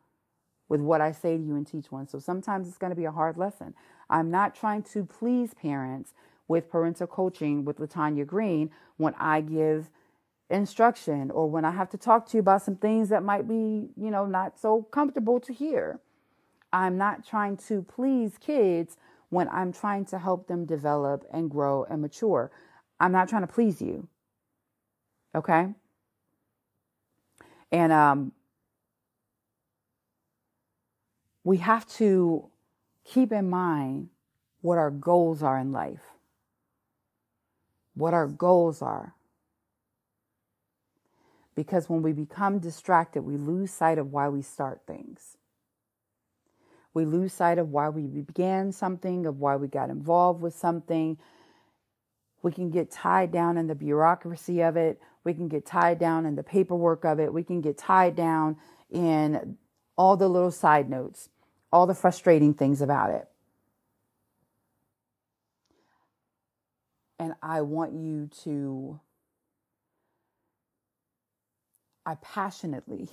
with 0.69 0.81
what 0.81 1.01
I 1.01 1.13
say 1.13 1.37
to 1.37 1.43
you 1.43 1.57
in 1.57 1.65
Teach 1.65 1.91
One. 1.91 2.09
So 2.09 2.19
sometimes 2.19 2.69
it's 2.69 2.79
going 2.79 2.91
to 2.91 2.97
be 2.97 3.05
a 3.05 3.11
hard 3.11 3.37
lesson. 3.37 3.75
I'm 4.13 4.31
not 4.31 4.55
trying 4.55 4.83
to 4.93 5.05
please 5.05 5.55
parents 5.55 6.13
with 6.47 6.71
parental 6.71 7.07
coaching 7.07 7.65
with 7.65 7.79
Latanya 7.79 8.27
Green 8.27 8.71
when 8.99 9.15
I 9.19 9.41
give 9.41 9.89
instruction 10.51 11.31
or 11.31 11.49
when 11.49 11.65
I 11.65 11.71
have 11.71 11.89
to 11.91 11.97
talk 11.97 12.29
to 12.29 12.37
you 12.37 12.41
about 12.41 12.61
some 12.61 12.77
things 12.77 13.09
that 13.09 13.23
might 13.23 13.49
be, 13.49 13.89
you 13.97 14.11
know, 14.11 14.27
not 14.27 14.61
so 14.61 14.83
comfortable 14.83 15.41
to 15.41 15.53
hear. 15.53 15.99
I'm 16.75 16.99
not 16.99 17.27
trying 17.27 17.57
to 17.69 17.83
please 17.83 18.37
kids 18.39 18.99
when 19.31 19.49
I'm 19.49 19.73
trying 19.73 20.05
to 20.07 20.19
help 20.19 20.47
them 20.47 20.67
develop 20.67 21.25
and 21.33 21.51
grow 21.51 21.85
and 21.85 22.03
mature. 22.03 22.51
I'm 23.01 23.13
not 23.13 23.31
trying 23.31 23.43
to 23.43 23.53
please 23.53 23.81
you. 23.81 24.09
Okay? 25.35 25.69
And 27.73 27.93
um 27.93 28.33
we 31.45 31.57
have 31.57 31.89
to 31.89 32.52
keep 33.05 33.33
in 33.33 33.49
mind 33.49 34.09
what 34.61 34.79
our 34.79 34.91
goals 34.91 35.43
are 35.43 35.59
in 35.59 35.73
life. 35.73 36.03
What 37.95 38.15
our 38.15 38.27
goals 38.27 38.81
are. 38.81 39.15
Because 41.55 41.89
when 41.89 42.03
we 42.03 42.13
become 42.13 42.59
distracted, 42.59 43.23
we 43.23 43.37
lose 43.37 43.71
sight 43.71 43.99
of 43.99 44.13
why 44.13 44.29
we 44.29 44.41
start 44.41 44.83
things. 44.87 45.37
We 46.95 47.05
lose 47.05 47.33
sight 47.33 47.59
of 47.59 47.71
why 47.71 47.89
we 47.89 48.03
began 48.03 48.73
something, 48.73 49.27
of 49.27 49.39
why 49.39 49.57
we 49.57 49.69
got 49.69 49.91
involved 49.91 50.43
with 50.43 50.55
something. 50.55 51.19
We 52.43 52.53
can 52.53 52.71
get 52.71 52.91
tied 52.91 53.33
down 53.33 53.57
in 53.57 53.67
the 53.67 53.75
bureaucracy 53.75 54.63
of 54.63 54.77
it. 54.77 55.01
We 55.25 55.35
can 55.35 55.49
get 55.49 55.65
tied 55.65 55.99
down 55.99 56.27
in 56.27 56.35
the 56.35 56.43
paperwork 56.43 57.05
of 57.05 57.21
it. 57.21 57.33
We 57.33 57.45
can 57.45 57.61
get 57.61 57.79
tied 57.79 58.17
down 58.17 58.57
in 58.91 59.57
all 59.97 60.17
the 60.17 60.29
little 60.29 60.51
side 60.51 60.91
notes, 60.91 61.29
all 61.73 61.87
the 61.87 61.95
frustrating 61.95 62.55
things 62.55 62.83
about 62.83 63.11
it. 63.11 63.29
And 67.19 67.35
I 67.43 67.63
want 67.63 67.95
you 67.95 68.29
to 68.45 69.01
I 72.05 72.17
passionately, 72.17 73.09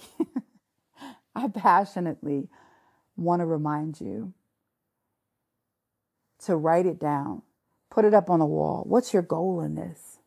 I 1.36 1.48
passionately 1.48 2.48
want 3.16 3.42
to 3.42 3.46
remind 3.46 4.02
you 4.02 4.34
to 6.46 6.56
write 6.56 6.86
it 6.86 7.00
down, 7.00 7.44
put 7.90 8.06
it 8.06 8.14
up 8.14 8.30
on 8.30 8.40
the 8.40 8.46
wall. 8.46 8.84
What's 8.88 9.14
your 9.14 9.22
goal 9.22 9.62
in 9.62 9.76
this? 9.76 10.18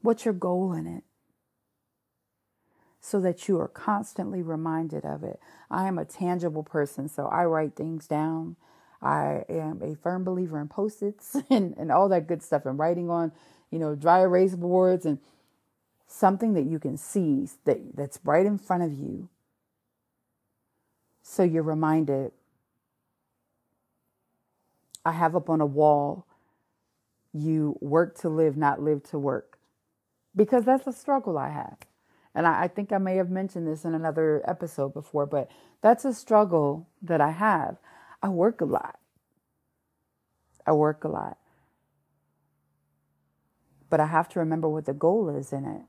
What's 0.00 0.24
your 0.24 0.34
goal 0.34 0.72
in 0.72 0.86
it? 0.86 1.04
So 3.04 3.20
that 3.20 3.48
you 3.48 3.60
are 3.60 3.68
constantly 3.68 4.42
reminded 4.42 5.04
of 5.04 5.24
it. 5.24 5.40
I 5.68 5.88
am 5.88 5.98
a 5.98 6.04
tangible 6.04 6.62
person, 6.62 7.08
so 7.08 7.26
I 7.26 7.44
write 7.44 7.74
things 7.74 8.06
down. 8.06 8.54
I 9.02 9.44
am 9.48 9.82
a 9.82 9.96
firm 9.96 10.22
believer 10.22 10.60
in 10.60 10.68
post-its 10.68 11.36
and, 11.50 11.74
and 11.76 11.90
all 11.90 12.08
that 12.10 12.28
good 12.28 12.44
stuff 12.44 12.64
and 12.64 12.78
writing 12.78 13.10
on, 13.10 13.32
you 13.72 13.80
know, 13.80 13.96
dry 13.96 14.20
erase 14.20 14.54
boards 14.54 15.04
and 15.04 15.18
something 16.06 16.54
that 16.54 16.64
you 16.64 16.78
can 16.78 16.96
see 16.96 17.48
that, 17.64 17.96
that's 17.96 18.20
right 18.24 18.46
in 18.46 18.56
front 18.56 18.84
of 18.84 18.92
you. 18.92 19.28
So 21.22 21.42
you're 21.42 21.64
reminded. 21.64 22.32
I 25.04 25.12
have 25.12 25.34
up 25.34 25.50
on 25.50 25.60
a 25.60 25.66
wall, 25.66 26.26
you 27.32 27.76
work 27.80 28.16
to 28.20 28.28
live, 28.28 28.56
not 28.56 28.80
live 28.80 29.02
to 29.10 29.18
work. 29.18 29.58
Because 30.36 30.64
that's 30.64 30.86
a 30.86 30.92
struggle 30.92 31.36
I 31.36 31.50
have. 31.50 31.78
And 32.34 32.46
I, 32.46 32.64
I 32.64 32.68
think 32.68 32.92
I 32.92 32.98
may 32.98 33.16
have 33.16 33.30
mentioned 33.30 33.66
this 33.66 33.84
in 33.84 33.94
another 33.94 34.42
episode 34.46 34.94
before, 34.94 35.26
but 35.26 35.50
that's 35.82 36.04
a 36.04 36.14
struggle 36.14 36.88
that 37.02 37.20
I 37.20 37.30
have. 37.30 37.76
I 38.22 38.28
work 38.28 38.60
a 38.60 38.64
lot. 38.64 38.98
I 40.66 40.72
work 40.72 41.04
a 41.04 41.08
lot. 41.08 41.38
But 43.90 44.00
I 44.00 44.06
have 44.06 44.28
to 44.30 44.38
remember 44.38 44.68
what 44.68 44.86
the 44.86 44.94
goal 44.94 45.28
is 45.28 45.52
in 45.52 45.64
it. 45.64 45.82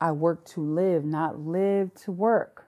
I 0.00 0.12
work 0.12 0.44
to 0.46 0.60
live, 0.60 1.04
not 1.04 1.38
live 1.38 1.94
to 2.04 2.12
work. 2.12 2.66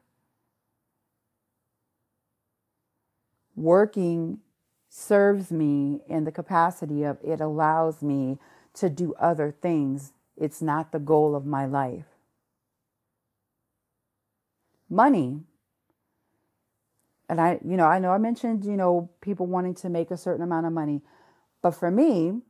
Working 3.57 4.38
serves 4.88 5.50
me 5.50 6.00
in 6.09 6.24
the 6.24 6.33
capacity 6.33 7.03
of 7.03 7.18
it 7.22 7.40
allows 7.40 8.03
me 8.03 8.38
to 8.74 8.88
do 8.88 9.14
other 9.14 9.55
things. 9.61 10.12
It's 10.37 10.62
not 10.62 10.92
the 10.92 10.98
goal 10.98 11.37
of 11.37 11.44
my 11.44 11.66
life. 11.66 12.13
Money 14.94 15.40
and 17.28 17.40
I, 17.40 17.59
you 17.64 17.76
know, 17.76 17.87
I 17.87 17.98
know 17.98 18.11
I 18.11 18.18
mentioned, 18.18 18.64
you 18.64 18.76
know, 18.76 19.11
people 19.20 19.46
wanting 19.46 19.74
to 19.76 19.88
make 19.88 20.11
a 20.11 20.16
certain 20.16 20.42
amount 20.42 20.66
of 20.66 20.72
money. 20.72 21.02
But 21.62 21.72
for 21.72 21.90
me, 21.90 22.42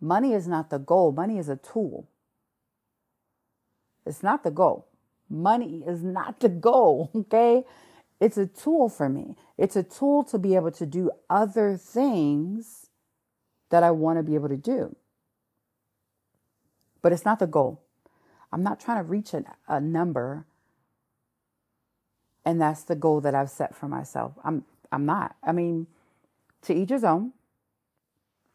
money 0.00 0.32
is 0.32 0.46
not 0.46 0.70
the 0.70 0.78
goal. 0.78 1.12
Money 1.12 1.38
is 1.38 1.48
a 1.48 1.56
tool. 1.56 2.08
It's 4.06 4.22
not 4.22 4.44
the 4.44 4.50
goal. 4.50 4.88
Money 5.28 5.82
is 5.86 6.02
not 6.02 6.40
the 6.40 6.48
goal. 6.48 7.10
Okay. 7.16 7.64
It's 8.20 8.36
a 8.36 8.46
tool 8.46 8.90
for 8.90 9.08
me. 9.08 9.34
It's 9.56 9.76
a 9.76 9.82
tool 9.82 10.24
to 10.24 10.38
be 10.38 10.54
able 10.54 10.72
to 10.72 10.84
do 10.84 11.10
other 11.30 11.78
things 11.78 12.88
that 13.70 13.82
I 13.82 13.92
want 13.92 14.18
to 14.18 14.22
be 14.22 14.34
able 14.34 14.50
to 14.50 14.58
do. 14.58 14.94
But 17.00 17.12
it's 17.12 17.24
not 17.24 17.38
the 17.38 17.46
goal. 17.46 17.82
I'm 18.52 18.62
not 18.62 18.78
trying 18.78 18.98
to 18.98 19.04
reach 19.04 19.32
a, 19.32 19.42
a 19.68 19.80
number 19.80 20.44
and 22.50 22.60
that's 22.60 22.82
the 22.82 22.96
goal 22.96 23.20
that 23.20 23.32
I've 23.32 23.48
set 23.48 23.76
for 23.76 23.86
myself. 23.86 24.32
I'm 24.42 24.64
I'm 24.90 25.06
not. 25.06 25.36
I 25.40 25.52
mean, 25.52 25.86
to 26.62 26.74
each 26.74 26.90
his 26.90 27.04
own. 27.04 27.32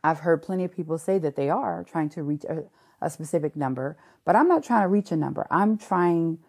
I've 0.03 0.19
heard 0.19 0.43
plenty 0.43 0.65
of 0.65 0.75
people 0.75 0.97
say 0.97 1.17
that 1.19 1.38
they 1.38 1.49
are 1.49 1.84
trying 1.84 2.10
to 2.10 2.21
reach 2.21 2.43
a, 2.43 2.65
a 3.01 3.10
specific 3.10 3.55
number, 3.55 3.97
but 4.25 4.36
I'm 4.36 4.49
not 4.49 4.63
trying 4.63 4.84
to 4.84 4.89
reach 4.89 5.12
a 5.12 5.15
number. 5.15 5.47
I'm 5.49 5.77
trying 5.77 6.39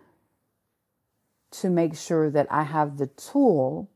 to 1.52 1.70
make 1.70 1.94
sure 1.94 2.30
that 2.30 2.48
I 2.50 2.64
have 2.64 2.98
the 2.98 3.06
tool 3.06 3.88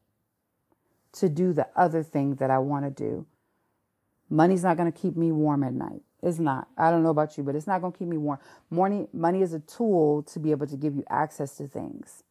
to 1.15 1.29
do 1.29 1.53
the 1.53 1.67
other 1.75 2.05
thing 2.05 2.37
that 2.37 2.51
I 2.51 2.59
want 2.59 2.85
to 2.85 2.91
do. 2.91 3.27
Money's 4.31 4.63
not 4.63 4.77
going 4.77 4.91
to 4.91 4.99
keep 4.99 5.17
me 5.17 5.33
warm 5.33 5.65
at 5.65 5.75
night. 5.75 6.03
It's 6.23 6.39
not. 6.39 6.69
I 6.79 6.93
don't 6.93 7.03
know 7.03 7.11
about 7.11 7.37
you, 7.37 7.43
but 7.43 7.57
it's 7.57 7.67
not 7.67 7.81
going 7.81 7.93
to 7.93 7.99
keep 7.99 8.09
me 8.09 8.17
warm. 8.17 8.39
Money, 8.71 9.09
money 9.13 9.43
is 9.43 9.53
a 9.53 9.59
tool 9.59 10.23
to 10.23 10.39
be 10.39 10.53
able 10.53 10.69
to 10.69 10.77
give 10.77 10.95
you 10.95 11.05
access 11.11 11.57
to 11.57 11.67
things. 11.67 12.23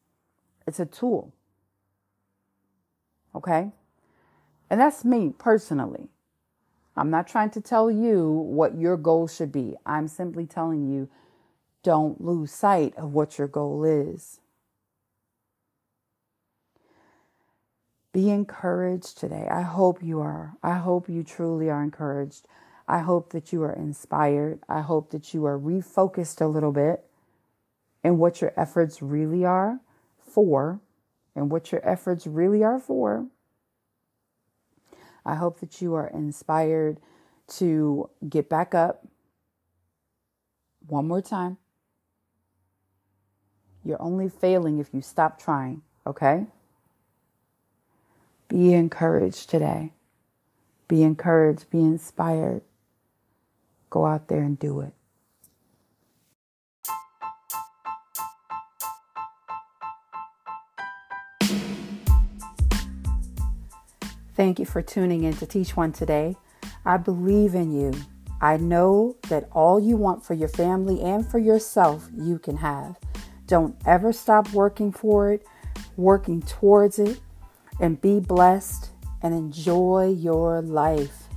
It's 0.70 0.80
a 0.80 0.86
tool. 0.86 1.34
Okay? 3.34 3.72
And 4.70 4.80
that's 4.80 5.04
me 5.04 5.34
personally. 5.36 6.10
I'm 6.96 7.10
not 7.10 7.28
trying 7.28 7.50
to 7.52 7.62
tell 7.62 7.90
you 7.90 8.30
what 8.30 8.78
your 8.78 8.96
goal 8.96 9.28
should 9.28 9.52
be. 9.52 9.76
I'm 9.84 10.08
simply 10.08 10.46
telling 10.46 10.88
you 10.88 11.10
don't 11.82 12.22
lose 12.22 12.52
sight 12.52 12.96
of 12.98 13.14
what 13.14 13.40
your 13.40 13.48
goal 13.48 13.84
is. 13.84 14.42
Be 18.14 18.30
encouraged 18.30 19.18
today. 19.18 19.48
I 19.50 19.64
hope 19.64 20.04
you 20.04 20.20
are. 20.20 20.54
I 20.62 20.76
hope 20.76 21.10
you 21.10 21.24
truly 21.24 21.72
are 21.72 21.82
encouraged. 21.82 22.46
I 22.88 23.00
hope 23.00 23.32
that 23.32 23.52
you 23.52 23.64
are 23.64 23.74
inspired. 23.74 24.60
I 24.70 24.82
hope 24.82 25.10
that 25.10 25.34
you 25.34 25.46
are 25.46 25.58
refocused 25.58 26.42
a 26.42 26.46
little 26.46 26.72
bit 26.72 27.04
in 28.04 28.20
what 28.20 28.40
your 28.40 28.54
efforts 28.56 29.02
really 29.02 29.44
are 29.44 29.80
for 30.40 30.80
and 31.36 31.52
what 31.52 31.72
your 31.72 31.88
efforts 31.88 32.26
really 32.26 32.64
are 32.64 32.80
for. 32.80 33.28
I 35.26 35.36
hope 35.36 35.60
that 35.60 35.82
you 35.82 35.94
are 35.96 36.08
inspired 36.08 37.00
to 37.58 38.10
get 38.28 38.50
back 38.50 38.74
up 38.74 39.06
one 40.88 41.08
more 41.08 41.22
time. 41.22 41.58
You're 43.84 44.02
only 44.02 44.30
failing 44.30 44.80
if 44.80 44.94
you 44.94 45.02
stop 45.02 45.42
trying, 45.42 45.82
okay? 46.08 46.46
Be 48.48 48.74
encouraged 48.74 49.50
today. 49.50 49.94
Be 50.88 51.04
encouraged, 51.04 51.70
be 51.70 51.80
inspired. 51.80 52.62
Go 53.90 54.06
out 54.06 54.28
there 54.28 54.42
and 54.42 54.58
do 54.58 54.80
it. 54.80 54.94
Thank 64.40 64.58
you 64.58 64.64
for 64.64 64.82
tuning 64.82 65.26
in 65.26 65.34
to 65.34 65.46
Teach 65.46 65.76
One 65.76 65.92
today. 65.92 66.38
I 66.86 66.96
believe 66.96 67.56
in 67.56 67.74
you. 67.74 67.92
I 68.40 68.56
know 68.56 69.18
that 69.28 69.50
all 69.52 69.82
you 69.82 69.98
want 69.98 70.24
for 70.24 70.34
your 70.34 70.48
family 70.48 71.02
and 71.02 71.30
for 71.30 71.40
yourself, 71.40 72.08
you 72.16 72.40
can 72.40 72.56
have. 72.56 72.96
Don't 73.48 73.76
ever 73.86 74.14
stop 74.14 74.50
working 74.54 74.94
for 74.94 75.34
it, 75.34 75.46
working 75.98 76.42
towards 76.42 77.00
it, 77.00 77.20
and 77.82 78.00
be 78.00 78.22
blessed 78.22 78.92
and 79.22 79.34
enjoy 79.34 80.16
your 80.18 80.62
life. 80.62 81.28